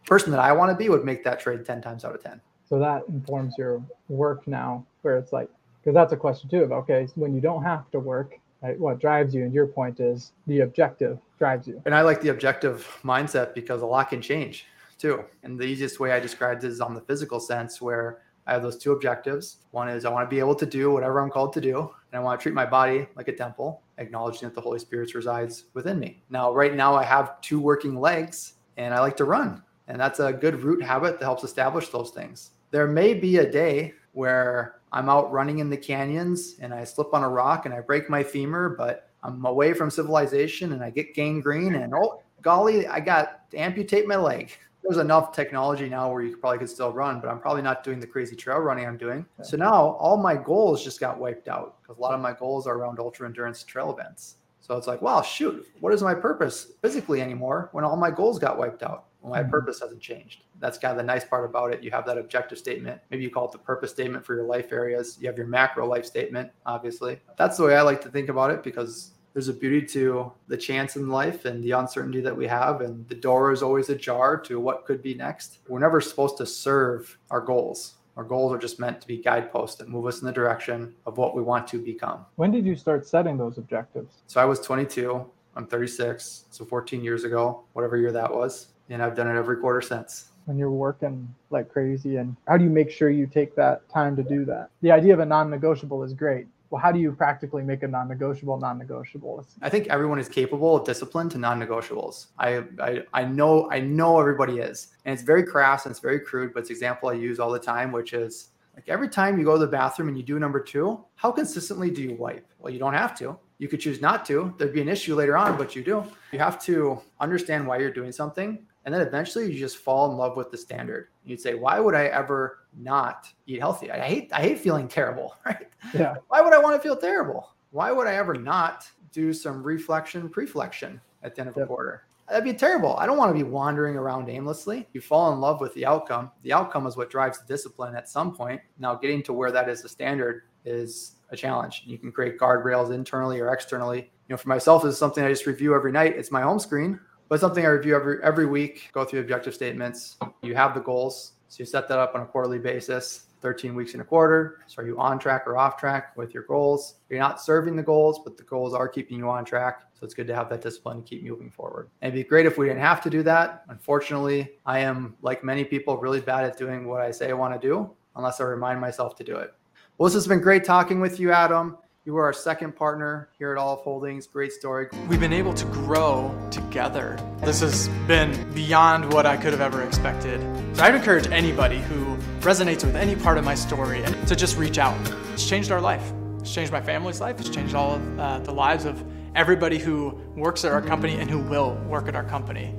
person 0.05 0.29
that 0.31 0.39
I 0.39 0.51
want 0.51 0.69
to 0.69 0.77
be 0.77 0.87
would 0.87 1.03
make 1.03 1.23
that 1.23 1.39
trade 1.39 1.65
10 1.65 1.81
times 1.81 2.05
out 2.05 2.13
of 2.13 2.21
10. 2.23 2.39
so 2.69 2.77
that 2.77 3.03
informs 3.09 3.55
your 3.57 3.81
work 4.07 4.47
now, 4.47 4.85
where 5.01 5.17
it's 5.17 5.33
like 5.33 5.49
because 5.81 5.95
that's 5.95 6.13
a 6.13 6.17
question 6.17 6.47
too 6.47 6.61
of 6.61 6.71
okay, 6.71 7.07
when 7.15 7.33
you 7.33 7.41
don't 7.41 7.63
have 7.63 7.89
to 7.91 7.99
work, 7.99 8.37
right, 8.61 8.79
what 8.79 8.99
drives 8.99 9.33
you? 9.33 9.43
And 9.45 9.53
your 9.53 9.65
point 9.65 9.99
is 9.99 10.31
the 10.45 10.59
objective 10.59 11.17
drives 11.39 11.67
you. 11.67 11.81
And 11.85 11.95
I 11.95 12.01
like 12.01 12.21
the 12.21 12.29
objective 12.29 12.87
mindset 13.03 13.55
because 13.55 13.81
a 13.81 13.85
lot 13.85 14.09
can 14.11 14.21
change 14.21 14.67
too. 14.99 15.25
And 15.41 15.59
the 15.59 15.65
easiest 15.65 15.99
way 15.99 16.11
I 16.11 16.19
described 16.19 16.63
it 16.63 16.71
is 16.71 16.81
on 16.81 16.93
the 16.93 17.01
physical 17.01 17.39
sense 17.39 17.81
where 17.81 18.19
I 18.47 18.53
have 18.53 18.61
those 18.61 18.77
two 18.77 18.91
objectives. 18.91 19.57
One 19.71 19.89
is 19.89 20.05
I 20.05 20.09
want 20.09 20.29
to 20.29 20.33
be 20.33 20.39
able 20.39 20.55
to 20.55 20.65
do 20.65 20.91
whatever 20.91 21.19
I'm 21.19 21.29
called 21.29 21.53
to 21.53 21.61
do, 21.61 21.79
and 22.11 22.19
I 22.19 22.23
want 22.23 22.39
to 22.39 22.43
treat 22.43 22.55
my 22.55 22.65
body 22.65 23.07
like 23.15 23.27
a 23.27 23.35
temple, 23.35 23.81
acknowledging 23.97 24.47
that 24.47 24.55
the 24.55 24.61
Holy 24.61 24.79
Spirit 24.79 25.13
resides 25.15 25.65
within 25.73 25.99
me. 25.99 26.23
Now, 26.29 26.53
right 26.53 26.75
now, 26.75 26.95
I 26.95 27.03
have 27.03 27.41
two 27.41 27.59
working 27.59 27.99
legs, 27.99 28.53
and 28.77 28.93
I 28.93 28.99
like 28.99 29.17
to 29.17 29.25
run, 29.25 29.63
and 29.87 29.99
that's 29.99 30.19
a 30.19 30.31
good 30.33 30.61
root 30.61 30.83
habit 30.83 31.19
that 31.19 31.25
helps 31.25 31.43
establish 31.43 31.89
those 31.89 32.11
things. 32.11 32.51
There 32.71 32.87
may 32.87 33.13
be 33.13 33.37
a 33.37 33.49
day 33.49 33.93
where 34.11 34.81
I'm 34.91 35.09
out 35.09 35.31
running 35.31 35.59
in 35.59 35.69
the 35.69 35.77
canyons 35.77 36.55
and 36.61 36.73
I 36.73 36.85
slip 36.85 37.13
on 37.13 37.21
a 37.21 37.29
rock 37.29 37.65
and 37.65 37.75
I 37.75 37.81
break 37.81 38.09
my 38.09 38.23
femur, 38.23 38.69
but 38.69 39.09
I'm 39.23 39.45
away 39.45 39.73
from 39.73 39.91
civilization 39.91 40.71
and 40.71 40.81
I 40.81 40.89
get 40.89 41.13
gangrene 41.13 41.75
and 41.75 41.93
oh 41.93 42.21
golly, 42.41 42.87
I 42.87 43.01
got 43.01 43.51
to 43.51 43.57
amputate 43.57 44.07
my 44.07 44.15
leg. 44.15 44.51
There's 44.87 44.99
enough 44.99 45.31
technology 45.31 45.89
now 45.89 46.11
where 46.11 46.21
you 46.21 46.37
probably 46.37 46.59
could 46.59 46.69
still 46.69 46.93
run, 46.93 47.19
but 47.19 47.27
I'm 47.27 47.39
probably 47.39 47.63
not 47.63 47.83
doing 47.83 47.99
the 47.99 48.05
crazy 48.05 48.35
trail 48.35 48.59
running 48.59 48.85
I'm 48.85 48.97
doing. 48.97 49.25
So 49.41 49.57
now 49.57 49.73
all 49.99 50.15
my 50.15 50.35
goals 50.35 50.83
just 50.83 50.99
got 50.99 51.17
wiped 51.17 51.47
out 51.47 51.81
because 51.81 51.97
a 51.97 52.01
lot 52.01 52.13
of 52.13 52.21
my 52.21 52.33
goals 52.33 52.67
are 52.67 52.75
around 52.75 52.99
ultra 52.99 53.27
endurance 53.27 53.63
trail 53.63 53.91
events. 53.91 54.35
So 54.61 54.77
it's 54.77 54.87
like, 54.87 55.01
wow, 55.01 55.21
shoot, 55.23 55.67
what 55.79 55.93
is 55.93 56.03
my 56.03 56.13
purpose 56.13 56.73
physically 56.81 57.21
anymore 57.21 57.69
when 57.71 57.83
all 57.83 57.95
my 57.95 58.11
goals 58.11 58.37
got 58.37 58.57
wiped 58.59 58.83
out? 58.83 59.05
Well, 59.21 59.31
my 59.31 59.41
Mhm. 59.41 59.49
purpose 59.49 59.79
hasn't 59.79 60.01
changed. 60.01 60.43
That's 60.59 60.77
kind 60.77 60.91
of 60.91 60.97
the 60.97 61.03
nice 61.03 61.25
part 61.25 61.49
about 61.49 61.73
it. 61.73 61.81
You 61.81 61.89
have 61.89 62.05
that 62.05 62.19
objective 62.19 62.59
statement. 62.59 63.01
Maybe 63.09 63.23
you 63.23 63.31
call 63.31 63.45
it 63.45 63.53
the 63.53 63.57
purpose 63.57 63.89
statement 63.91 64.23
for 64.23 64.35
your 64.35 64.45
life 64.45 64.71
areas. 64.71 65.17
You 65.19 65.27
have 65.27 65.37
your 65.37 65.47
macro 65.47 65.87
life 65.87 66.05
statement, 66.05 66.51
obviously. 66.67 67.19
That's 67.37 67.57
the 67.57 67.63
way 67.63 67.75
I 67.75 67.81
like 67.81 68.01
to 68.01 68.09
think 68.09 68.29
about 68.29 68.51
it 68.51 68.61
because 68.61 69.13
there's 69.35 69.49
a 69.49 69.53
beauty 69.53 69.85
to 69.85 70.31
the 70.47 70.55
chance 70.55 70.95
in 70.95 71.09
life 71.09 71.43
and 71.43 71.61
the 71.61 71.71
uncertainty 71.71 72.21
that 72.21 72.35
we 72.35 72.47
have. 72.47 72.79
And 72.79 73.05
the 73.09 73.15
door 73.15 73.51
is 73.51 73.61
always 73.61 73.89
ajar 73.89 74.37
to 74.37 74.61
what 74.61 74.85
could 74.85 75.03
be 75.03 75.13
next. 75.13 75.59
We're 75.67 75.79
never 75.79 75.99
supposed 75.99 76.37
to 76.37 76.45
serve 76.45 77.17
our 77.29 77.41
goals. 77.41 77.95
Our 78.15 78.23
goals 78.23 78.53
are 78.53 78.57
just 78.57 78.79
meant 78.79 79.01
to 79.01 79.07
be 79.07 79.17
guideposts 79.17 79.75
that 79.75 79.89
move 79.89 80.05
us 80.05 80.21
in 80.21 80.25
the 80.25 80.31
direction 80.31 80.95
of 81.05 81.17
what 81.17 81.35
we 81.35 81.41
want 81.41 81.67
to 81.67 81.79
become. 81.83 82.25
When 82.37 82.49
did 82.49 82.65
you 82.65 82.77
start 82.77 83.05
setting 83.05 83.37
those 83.37 83.57
objectives? 83.57 84.21
So 84.27 84.39
I 84.39 84.45
was 84.45 84.61
22. 84.61 85.29
I'm 85.57 85.67
36. 85.67 86.45
So 86.49 86.63
14 86.63 87.03
years 87.03 87.25
ago, 87.25 87.65
whatever 87.73 87.97
year 87.97 88.13
that 88.13 88.33
was. 88.33 88.67
And 88.89 89.03
I've 89.03 89.17
done 89.17 89.27
it 89.27 89.37
every 89.37 89.57
quarter 89.57 89.81
since. 89.81 90.29
when 90.45 90.57
you're 90.57 90.71
working 90.71 91.27
like 91.49 91.67
crazy 91.69 92.15
and 92.17 92.37
how 92.47 92.55
do 92.55 92.63
you 92.63 92.69
make 92.69 92.89
sure 92.91 93.09
you 93.09 93.27
take 93.27 93.53
that 93.55 93.89
time 93.89 94.15
to 94.15 94.23
do 94.23 94.45
that 94.45 94.69
the 94.81 94.91
idea 94.91 95.11
of 95.11 95.19
a 95.19 95.25
non-negotiable 95.25 96.03
is 96.03 96.13
great 96.13 96.45
well 96.75 96.81
how 96.81 96.91
do 96.91 96.99
you 96.99 97.13
practically 97.13 97.63
make 97.63 97.83
a 97.83 97.87
non-negotiable 97.87 98.57
non-negotiable 98.59 99.47
I 99.61 99.69
think 99.69 99.87
everyone 99.87 100.19
is 100.19 100.27
capable 100.27 100.75
of 100.75 100.85
discipline 100.85 101.29
to 101.29 101.37
non-negotiables. 101.37 102.27
I, 102.37 102.63
I 102.81 103.03
I 103.13 103.23
know 103.23 103.71
I 103.71 103.79
know 103.79 104.19
everybody 104.19 104.57
is, 104.59 104.89
and 105.05 105.13
it's 105.13 105.23
very 105.23 105.45
crass 105.45 105.85
and 105.85 105.91
it's 105.91 106.01
very 106.01 106.19
crude, 106.19 106.53
but 106.53 106.61
it's 106.61 106.69
an 106.69 106.75
example 106.75 107.07
I 107.07 107.13
use 107.13 107.39
all 107.39 107.49
the 107.49 107.59
time, 107.59 107.93
which 107.93 108.11
is 108.11 108.49
like 108.75 108.89
every 108.89 109.07
time 109.07 109.39
you 109.39 109.45
go 109.45 109.53
to 109.53 109.59
the 109.59 109.67
bathroom 109.67 110.09
and 110.09 110.17
you 110.17 110.23
do 110.23 110.37
number 110.37 110.59
two, 110.59 111.01
how 111.15 111.31
consistently 111.31 111.89
do 111.89 112.01
you 112.01 112.15
wipe? 112.15 112.45
Well, 112.59 112.73
you 112.73 112.79
don't 112.79 112.93
have 112.93 113.17
to. 113.19 113.37
You 113.57 113.67
could 113.67 113.79
choose 113.79 114.01
not 114.01 114.25
to. 114.25 114.53
There'd 114.57 114.73
be 114.73 114.81
an 114.81 114.89
issue 114.89 115.15
later 115.15 115.37
on, 115.37 115.57
but 115.57 115.75
you 115.75 115.83
do. 115.83 116.03
You 116.31 116.39
have 116.39 116.61
to 116.65 117.01
understand 117.19 117.65
why 117.65 117.77
you're 117.77 117.91
doing 117.91 118.11
something, 118.11 118.65
and 118.83 118.93
then 118.93 119.01
eventually 119.01 119.51
you 119.51 119.57
just 119.57 119.77
fall 119.77 120.11
in 120.11 120.17
love 120.17 120.35
with 120.35 120.51
the 120.51 120.57
standard. 120.57 121.07
You'd 121.23 121.39
say, 121.41 121.53
why 121.53 121.79
would 121.79 121.95
I 121.95 122.05
ever 122.05 122.59
not 122.77 123.27
eat 123.47 123.59
healthy? 123.59 123.91
I 123.91 123.99
hate 123.99 124.29
I 124.33 124.41
hate 124.41 124.59
feeling 124.59 124.87
terrible, 124.87 125.35
right? 125.45 125.67
yeah 125.93 126.15
why 126.27 126.41
would 126.41 126.53
I 126.53 126.57
want 126.59 126.75
to 126.75 126.81
feel 126.81 126.97
terrible? 126.97 127.51
Why 127.71 127.91
would 127.91 128.07
I 128.07 128.15
ever 128.15 128.33
not 128.33 128.89
do 129.15 129.31
some 129.31 129.63
reflection, 129.63 130.27
preflection 130.29 130.99
at 131.23 131.33
the 131.35 131.41
end 131.41 131.49
of 131.49 131.55
a 131.55 131.59
Yep. 131.61 131.67
quarter. 131.69 132.03
That'd 132.27 132.43
be 132.43 132.53
terrible. 132.53 132.95
I 132.97 133.05
don't 133.05 133.17
want 133.17 133.29
to 133.35 133.43
be 133.43 133.49
wandering 133.49 133.95
around 133.95 134.29
aimlessly. 134.29 134.87
You 134.93 134.99
fall 134.99 135.31
in 135.31 135.39
love 135.39 135.61
with 135.61 135.73
the 135.73 135.85
outcome. 135.85 136.31
The 136.43 136.51
outcome 136.51 136.85
is 136.85 136.97
what 136.97 137.09
drives 137.09 137.39
the 137.39 137.45
discipline 137.45 137.95
at 137.95 138.09
some 138.09 138.35
point. 138.35 138.59
Now, 138.77 138.95
getting 138.95 139.23
to 139.23 139.33
where 139.33 139.51
that 139.51 139.69
is 139.69 139.81
the 139.81 139.87
standard 139.89 140.43
is 140.65 141.14
a 141.31 141.35
challenge. 141.35 141.83
You 141.85 141.97
can 141.97 142.11
create 142.11 142.39
guardrails 142.39 142.93
internally 142.93 143.39
or 143.39 143.53
externally. 143.53 144.11
You 144.27 144.33
know, 144.33 144.37
for 144.37 144.49
myself, 144.49 144.83
this 144.83 144.93
is 144.93 144.99
something 144.99 145.23
I 145.23 145.29
just 145.29 145.45
review 145.45 145.75
every 145.75 145.91
night. 145.91 146.15
It's 146.15 146.31
my 146.31 146.41
home 146.41 146.59
screen, 146.59 146.99
but 147.29 147.39
something 147.39 147.65
I 147.65 147.69
review 147.69 147.95
every 147.95 148.23
every 148.23 148.45
week. 148.45 148.89
Go 148.91 149.05
through 149.05 149.21
objective 149.21 149.53
statements. 149.53 150.17
You 150.41 150.55
have 150.55 150.73
the 150.73 150.81
goals, 150.81 151.33
so 151.47 151.59
you 151.59 151.65
set 151.65 151.87
that 151.89 151.99
up 151.99 152.15
on 152.15 152.21
a 152.21 152.25
quarterly 152.25 152.59
basis. 152.59 153.25
13 153.45 153.75
weeks 153.75 153.93
in 153.93 154.01
a 154.01 154.03
quarter. 154.03 154.61
So 154.65 154.81
are 154.81 154.87
you 154.87 154.97
on 154.99 155.19
track 155.19 155.43
or 155.45 155.55
off 155.55 155.77
track 155.77 156.17
with 156.17 156.33
your 156.33 156.41
goals? 156.43 156.95
You're 157.11 157.19
not 157.19 157.39
serving 157.39 157.75
the 157.75 157.83
goals, 157.83 158.21
but 158.23 158.37
the 158.37 158.43
goals 158.43 158.73
are 158.73 158.87
keeping 158.87 159.19
you 159.19 159.29
on 159.29 159.45
track. 159.45 159.83
So 159.93 160.03
it's 160.03 160.15
good 160.15 160.25
to 160.25 160.33
have 160.33 160.49
that 160.49 160.61
discipline 160.61 161.03
to 161.03 161.07
keep 161.07 161.23
moving 161.23 161.51
forward. 161.51 161.89
And 162.01 162.11
it'd 162.11 162.25
be 162.25 162.27
great 162.27 162.47
if 162.47 162.57
we 162.57 162.65
didn't 162.65 162.81
have 162.81 163.01
to 163.03 163.09
do 163.11 163.21
that. 163.21 163.63
Unfortunately, 163.69 164.57
I 164.65 164.79
am 164.79 165.15
like 165.21 165.43
many 165.43 165.63
people 165.63 165.95
really 165.97 166.21
bad 166.21 166.43
at 166.43 166.57
doing 166.57 166.87
what 166.87 167.01
I 167.01 167.11
say 167.11 167.29
I 167.29 167.33
want 167.33 167.53
to 167.53 167.67
do 167.67 167.91
unless 168.15 168.41
I 168.41 168.45
remind 168.45 168.81
myself 168.81 169.15
to 169.17 169.23
do 169.23 169.35
it. 169.35 169.53
Well, 169.97 170.07
this 170.07 170.15
has 170.15 170.27
been 170.27 170.41
great 170.41 170.65
talking 170.65 170.99
with 170.99 171.21
you, 171.21 171.31
Adam. 171.31 171.77
You 172.03 172.15
were 172.15 172.25
our 172.25 172.33
second 172.33 172.75
partner 172.75 173.29
here 173.37 173.53
at 173.53 173.57
Aleph 173.57 173.79
Holdings. 173.79 174.27
Great 174.27 174.51
story. 174.51 174.89
We've 175.07 175.21
been 175.21 175.31
able 175.31 175.53
to 175.53 175.63
grow 175.67 176.37
together. 176.51 177.17
This 177.39 177.61
has 177.61 177.87
been 178.05 178.53
beyond 178.53 179.13
what 179.13 179.25
I 179.25 179.37
could 179.37 179.53
have 179.53 179.61
ever 179.61 179.83
expected. 179.83 180.41
So 180.75 180.83
I'd 180.83 180.95
encourage 180.95 181.27
anybody 181.27 181.79
who 181.79 182.17
resonates 182.41 182.83
with 182.83 182.97
any 182.97 183.15
part 183.15 183.37
of 183.37 183.45
my 183.45 183.55
story 183.55 184.03
to 184.27 184.35
just 184.35 184.57
reach 184.57 184.77
out. 184.79 184.99
It's 185.31 185.47
changed 185.47 185.71
our 185.71 185.79
life. 185.79 186.11
It's 186.41 186.53
changed 186.53 186.73
my 186.73 186.81
family's 186.81 187.21
life. 187.21 187.39
It's 187.39 187.49
changed 187.49 187.73
all 187.73 187.95
of 187.95 188.19
uh, 188.19 188.39
the 188.39 188.51
lives 188.51 188.83
of 188.83 189.01
everybody 189.33 189.77
who 189.79 190.09
works 190.35 190.65
at 190.65 190.73
our 190.73 190.81
company 190.81 191.15
and 191.15 191.31
who 191.31 191.39
will 191.39 191.75
work 191.87 192.09
at 192.09 192.17
our 192.17 192.25
company. 192.25 192.75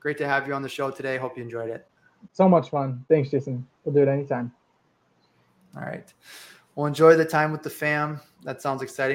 Great 0.00 0.16
to 0.16 0.26
have 0.26 0.48
you 0.48 0.54
on 0.54 0.62
the 0.62 0.68
show 0.70 0.90
today. 0.90 1.18
Hope 1.18 1.36
you 1.36 1.42
enjoyed 1.42 1.68
it. 1.68 1.86
So 2.32 2.48
much 2.48 2.70
fun. 2.70 3.04
Thanks, 3.08 3.30
Jason. 3.30 3.66
We'll 3.84 3.94
do 3.94 4.02
it 4.02 4.08
anytime. 4.08 4.52
All 5.76 5.82
right. 5.82 6.12
Well, 6.74 6.86
enjoy 6.86 7.16
the 7.16 7.24
time 7.24 7.52
with 7.52 7.62
the 7.62 7.70
fam. 7.70 8.20
That 8.44 8.62
sounds 8.62 8.82
exciting. 8.82 9.10